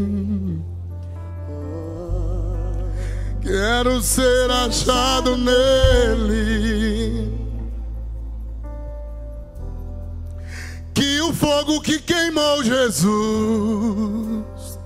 [3.42, 7.32] Quero ser achado nele.
[10.94, 14.78] Que o fogo que queimou Jesus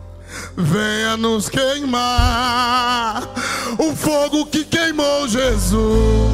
[0.57, 3.29] venha nos queimar.
[3.79, 6.33] O fogo que queimou Jesus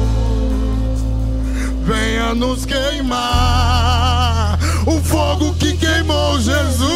[1.83, 4.38] venha nos queimar
[5.19, 6.79] fogo que queimou Jesus.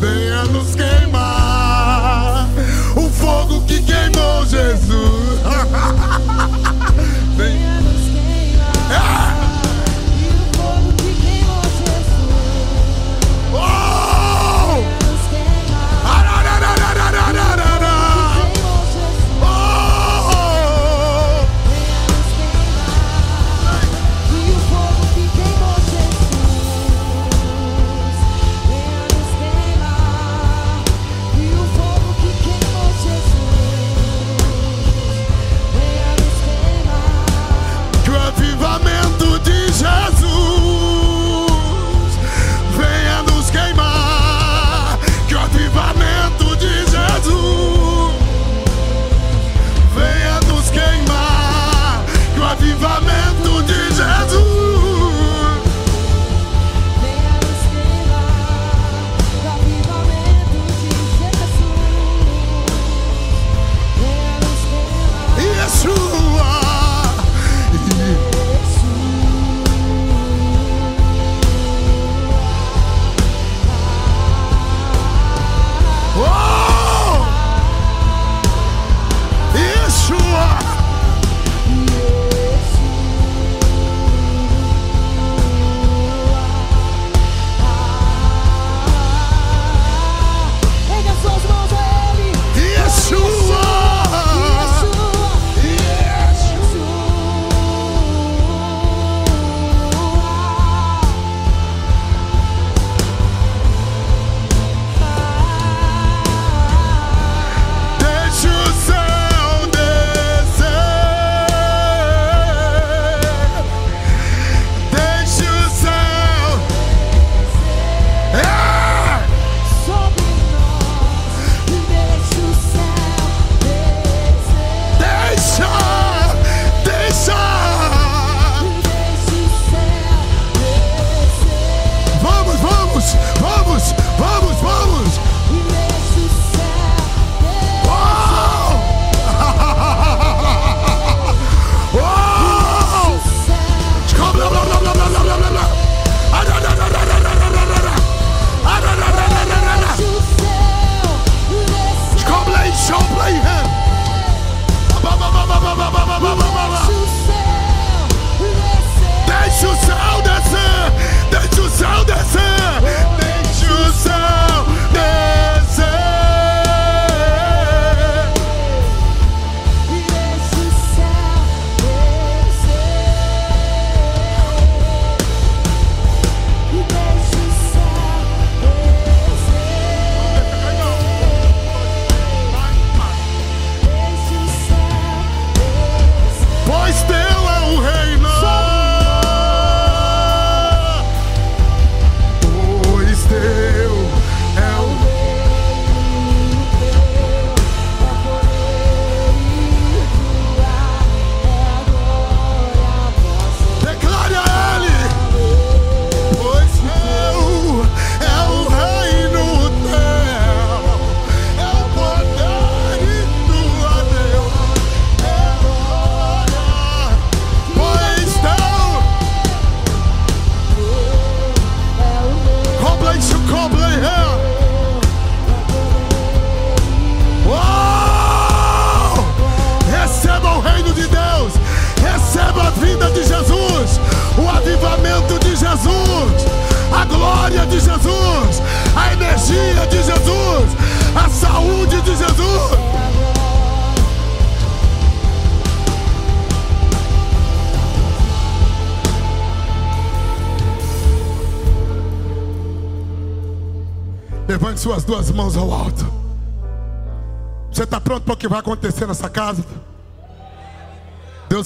[0.00, 2.48] Venha nos queimar.
[2.96, 5.38] O fogo que queimou Jesus.
[7.36, 9.25] Venha nos queimar.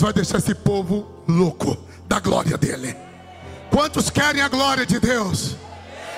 [0.01, 1.77] Deus vai deixar esse povo louco
[2.09, 2.97] da glória dele.
[3.71, 5.57] Quantos querem a glória de Deus?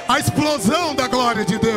[0.09, 1.72] A explosão da glória de Deus.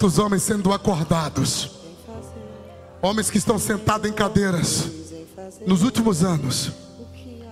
[0.00, 1.72] Tantos homens sendo acordados.
[3.02, 4.88] Homens que estão sentados em cadeiras
[5.66, 6.72] nos últimos anos.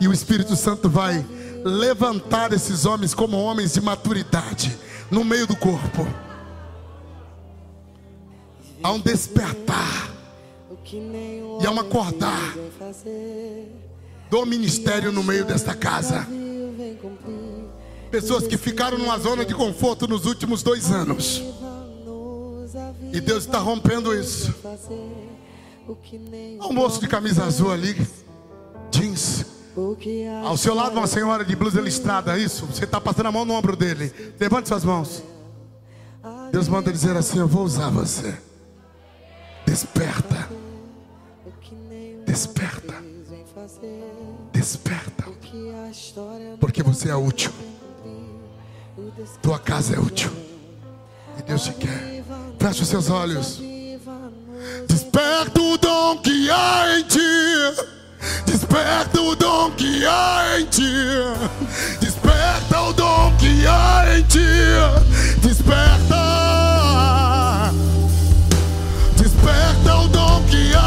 [0.00, 1.26] E o Espírito Santo vai
[1.62, 4.78] levantar esses homens como homens de maturidade
[5.10, 6.08] no meio do corpo.
[8.82, 10.08] Há um despertar
[11.60, 12.54] E é um acordar.
[14.30, 16.26] do ministério no meio desta casa.
[18.10, 21.57] Pessoas que ficaram numa zona de conforto nos últimos dois anos.
[23.12, 24.54] E Deus está rompendo isso.
[26.60, 27.96] Há um moço de camisa azul ali,
[28.90, 29.46] jeans.
[30.44, 32.36] Ao seu lado, uma senhora de blusa listrada.
[32.36, 34.12] Isso, você está passando a mão no ombro dele.
[34.38, 35.22] Levante suas mãos.
[36.50, 38.36] Deus manda dizer assim: Eu vou usar você.
[39.64, 40.48] Desperta,
[42.26, 42.94] desperta,
[44.52, 45.24] desperta.
[46.58, 47.52] Porque você é útil.
[49.42, 50.30] Tua casa é útil.
[51.38, 52.17] E Deus te quer.
[52.58, 53.60] Feche os seus olhos.
[54.88, 57.18] Desperta o dom que há em ti.
[58.46, 60.82] Desperta o dom que há em ti.
[62.00, 64.40] Desperta o dom que há em ti.
[65.40, 66.16] Desperta.
[69.16, 70.77] Desperta o dom que há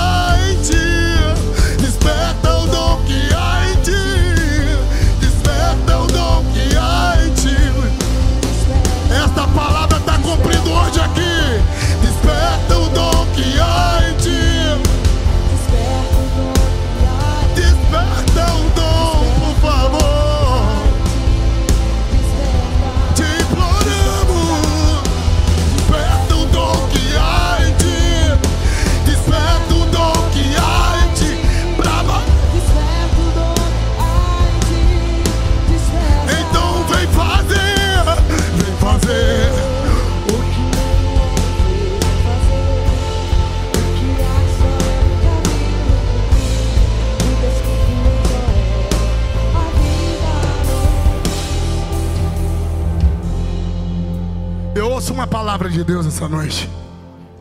[55.12, 56.70] ouço uma palavra de Deus essa noite.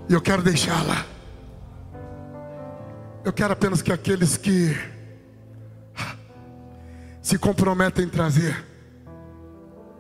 [0.09, 1.07] E eu quero deixá-la.
[3.25, 4.77] Eu quero apenas que aqueles que
[7.23, 8.65] se comprometem em trazer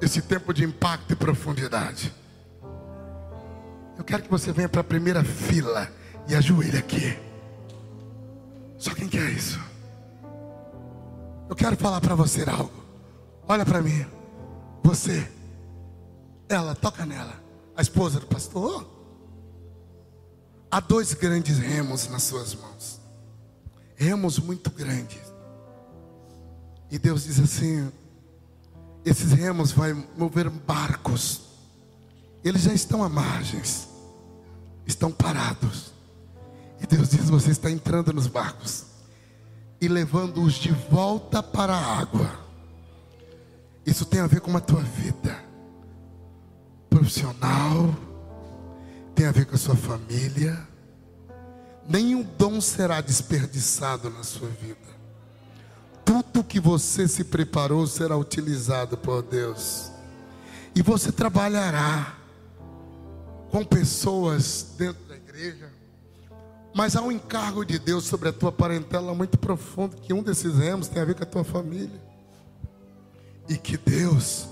[0.00, 2.12] esse tempo de impacto e profundidade.
[3.96, 5.88] Eu quero que você venha para a primeira fila
[6.26, 7.16] e ajoelhe aqui.
[8.78, 9.60] Só quem quer isso?
[11.48, 12.84] Eu quero falar para você algo.
[13.46, 14.04] Olha para mim.
[14.82, 15.30] Você.
[16.48, 17.39] Ela, toca nela.
[17.80, 18.86] A esposa do pastor.
[20.70, 23.00] Há dois grandes remos nas suas mãos.
[23.96, 25.22] Remos muito grandes.
[26.90, 27.90] E Deus diz assim:
[29.02, 31.40] esses remos vão mover barcos
[32.44, 33.88] Eles já estão à margens,
[34.86, 35.94] estão parados.
[36.82, 38.84] E Deus diz: você está entrando nos barcos
[39.80, 42.30] e levando-os de volta para a água.
[43.86, 45.48] Isso tem a ver com a tua vida
[47.00, 47.96] profissional,
[49.14, 50.68] tem a ver com a sua família.
[51.88, 54.76] Nenhum dom será desperdiçado na sua vida.
[56.04, 59.90] Tudo que você se preparou será utilizado por Deus.
[60.74, 62.16] E você trabalhará
[63.50, 65.72] com pessoas dentro da igreja.
[66.74, 70.54] Mas há um encargo de Deus sobre a tua parentela muito profundo, que um desses
[70.56, 72.00] remos tem a ver com a tua família.
[73.48, 74.46] E que Deus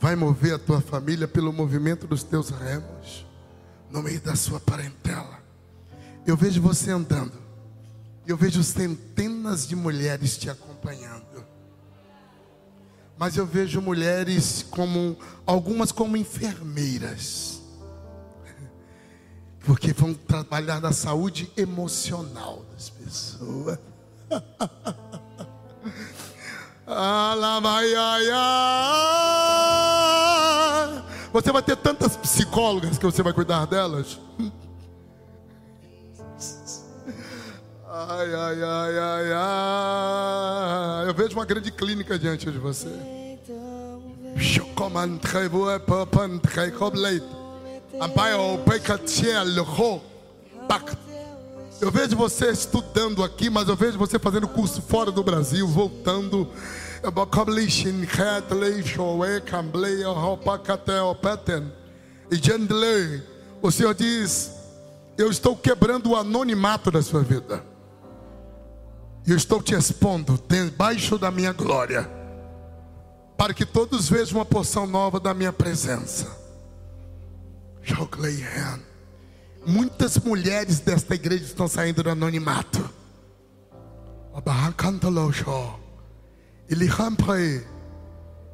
[0.00, 3.26] vai mover a tua família pelo movimento dos teus remos,
[3.90, 5.38] no meio da sua parentela.
[6.26, 7.34] Eu vejo você andando,
[8.26, 11.44] eu vejo centenas de mulheres te acompanhando.
[13.18, 17.60] Mas eu vejo mulheres como, algumas como enfermeiras,
[19.60, 23.78] porque vão trabalhar na saúde emocional das pessoas.
[31.32, 34.18] Você vai ter tantas psicólogas que você vai cuidar delas.
[37.92, 41.08] Ai, ai, ai, ai, ai.
[41.08, 42.88] Eu vejo uma grande clínica diante de você.
[42.88, 47.24] Então vem Chocoman trevo e papan trecobleit.
[48.00, 50.00] Ampai o pecatiel ho.
[50.68, 51.09] Pac.
[51.80, 56.46] Eu vejo você estudando aqui, mas eu vejo você fazendo curso fora do Brasil, voltando.
[62.30, 63.20] E
[63.62, 64.50] o Senhor diz:
[65.16, 67.64] Eu estou quebrando o anonimato da sua vida.
[69.26, 72.10] E eu estou te expondo debaixo da minha glória,
[73.38, 76.26] para que todos vejam uma porção nova da minha presença.
[77.82, 78.89] Jogley hand.
[79.66, 82.88] Muitas mulheres desta igreja estão saindo do anonimato.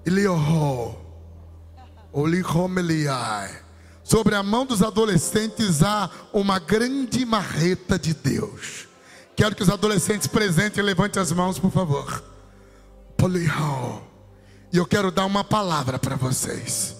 [0.05, 0.97] Ilioho.
[2.13, 3.63] Olihomeliai.
[4.03, 8.87] Sobre a mão dos adolescentes há uma grande marreta de Deus.
[9.37, 12.25] Quero que os adolescentes presentes levantem as mãos, por favor.
[14.73, 16.97] E eu quero dar uma palavra para vocês: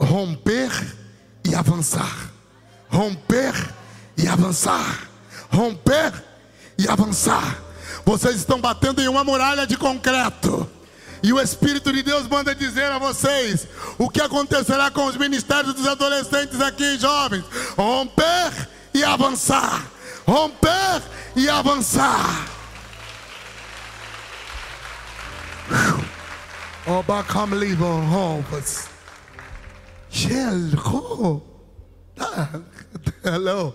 [0.00, 0.70] romper
[1.44, 2.30] e avançar
[2.90, 3.54] romper
[4.16, 5.08] e avançar.
[5.50, 6.12] Romper
[6.78, 7.58] e avançar.
[8.04, 10.68] Vocês estão batendo em uma muralha de concreto.
[11.22, 13.66] E o Espírito de Deus manda dizer a vocês
[13.98, 17.44] o que acontecerá com os ministérios dos adolescentes aqui, jovens:
[17.76, 19.86] romper e avançar.
[20.26, 21.02] Romper
[21.36, 22.46] e avançar.
[26.86, 28.44] Oba come leave on home.
[30.10, 31.40] Shell,
[32.20, 32.60] Ah,
[33.24, 33.74] hello.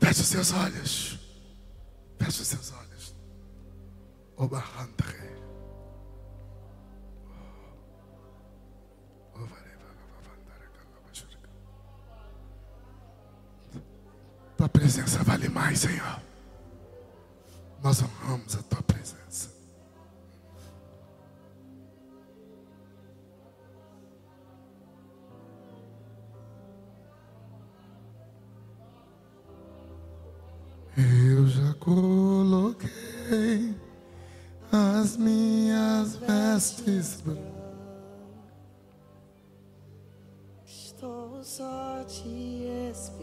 [0.00, 1.18] Feche os seus olhos.
[2.18, 3.14] Feche os seus olhos.
[4.36, 5.16] Obahantre.
[14.56, 16.20] Tua presença vale mais, Senhor.
[17.82, 19.25] Nós honramos a tua presença.
[30.98, 32.88] Eu já coloquei
[34.72, 37.22] as minhas vestes.
[40.64, 43.15] Estou só te esperando,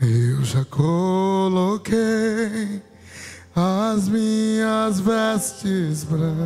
[0.00, 1.96] Eu já coloquei
[3.54, 6.36] as minhas vestes brancas.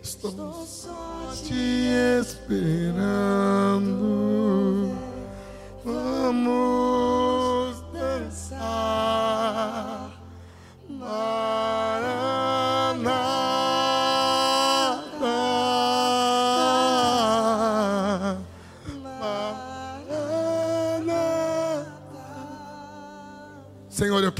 [0.00, 1.88] Estou só te
[2.20, 2.92] esperando.
[5.84, 6.71] Vamos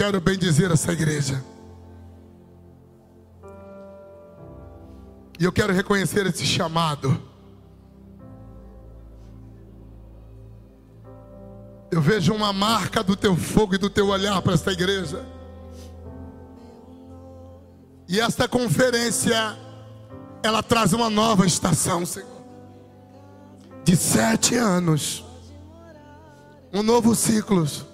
[0.02, 1.40] quero bendizer essa igreja.
[5.38, 7.22] E eu quero reconhecer esse chamado.
[11.88, 15.24] Eu vejo uma marca do teu fogo e do teu olhar para esta igreja.
[18.08, 19.56] E esta conferência
[20.42, 22.28] ela traz uma nova estação, Senhor.
[23.84, 25.24] De sete anos.
[26.72, 27.91] Um novo ciclo.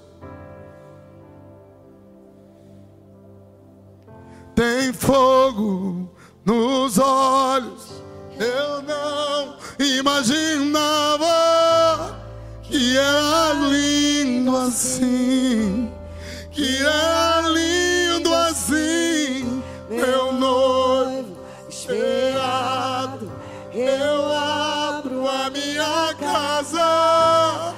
[4.93, 6.11] Fogo
[6.45, 8.03] nos olhos.
[8.39, 11.27] Eu não imaginava
[12.63, 15.91] que era lindo assim.
[16.51, 19.63] Que era lindo assim.
[19.91, 21.37] Meu noivo
[21.69, 23.31] esperado.
[23.73, 27.75] Eu abro a minha casa.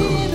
[0.00, 0.29] Sim,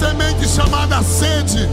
[0.00, 1.68] semente chamada sede.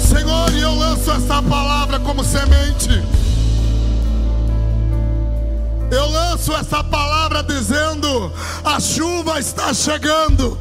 [0.00, 3.04] Senhor, e eu lanço essa palavra como semente.
[5.90, 8.32] Eu lanço essa palavra dizendo:
[8.64, 10.58] a chuva está chegando.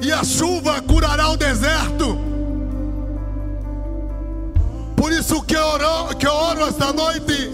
[0.00, 2.18] E a chuva curará o deserto.
[4.96, 7.52] Por isso que eu oro, que eu oro esta noite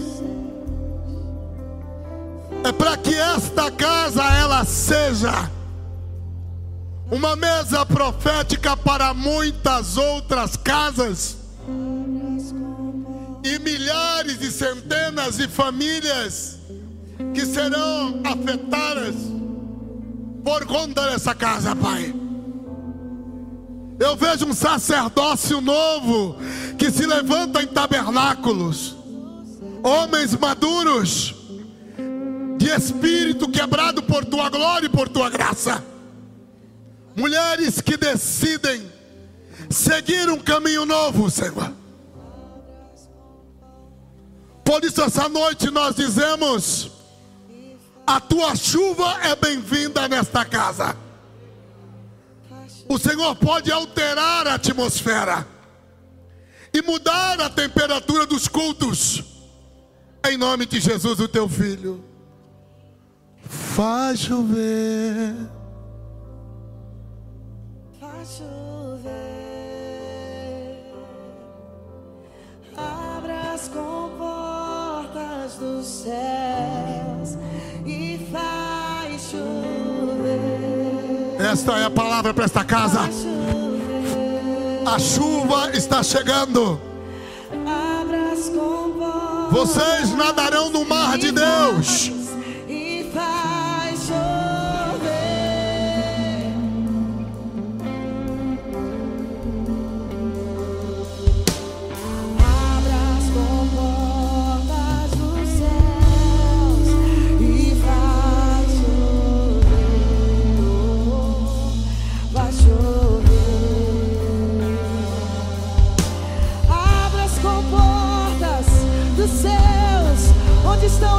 [2.63, 5.49] é para que esta casa ela seja
[7.11, 11.37] uma mesa profética para muitas outras casas.
[13.43, 16.59] E milhares e centenas de famílias
[17.33, 19.15] que serão afetadas
[20.43, 22.13] por conta dessa casa, Pai.
[23.99, 26.37] Eu vejo um sacerdócio novo
[26.77, 28.95] que se levanta em tabernáculos,
[29.83, 31.35] homens maduros,
[32.57, 35.83] de espírito quebrado por tua glória e por tua graça,
[37.19, 38.89] mulheres que decidem
[39.69, 41.73] seguir um caminho novo, Senhor.
[44.63, 46.91] Por isso, essa noite nós dizemos:
[48.07, 50.95] a tua chuva é bem-vinda nesta casa.
[52.87, 55.45] O Senhor pode alterar a atmosfera
[56.73, 59.23] e mudar a temperatura dos cultos.
[60.27, 62.03] Em nome de Jesus, o teu filho.
[63.43, 65.58] Faz chover.
[68.19, 69.15] Faz chover,
[72.75, 77.37] abra as comportas dos céus
[77.85, 80.29] e faz chover.
[81.49, 82.99] Esta é a palavra para esta casa.
[82.99, 83.25] Faz
[84.85, 86.77] A chuva está chegando.
[87.65, 89.51] abra as comportas.
[89.51, 92.11] Vocês nadarão no mar de Deus.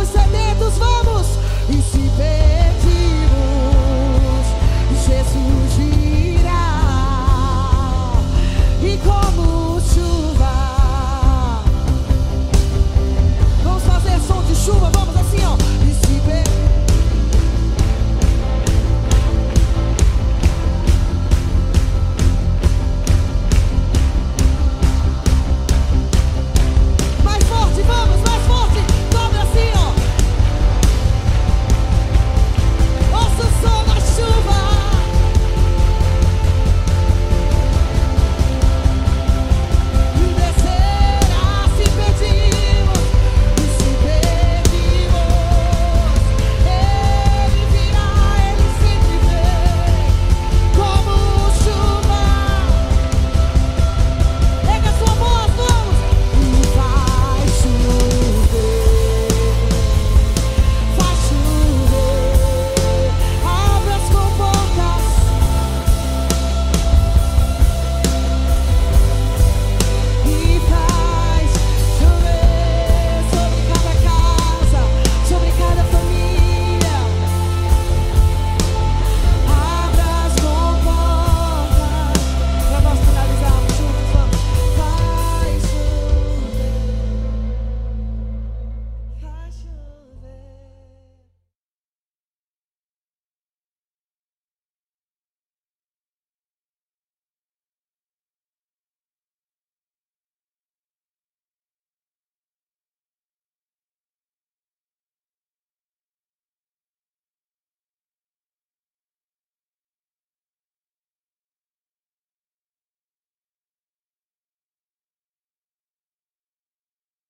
[0.01, 1.27] Estão os sedentos, vamos!
[1.69, 2.47] E se pedimos,
[5.07, 6.67] Jesus virá,
[8.83, 10.55] e como chuva,
[13.63, 15.57] vamos fazer som de chuva, vamos assim, ó.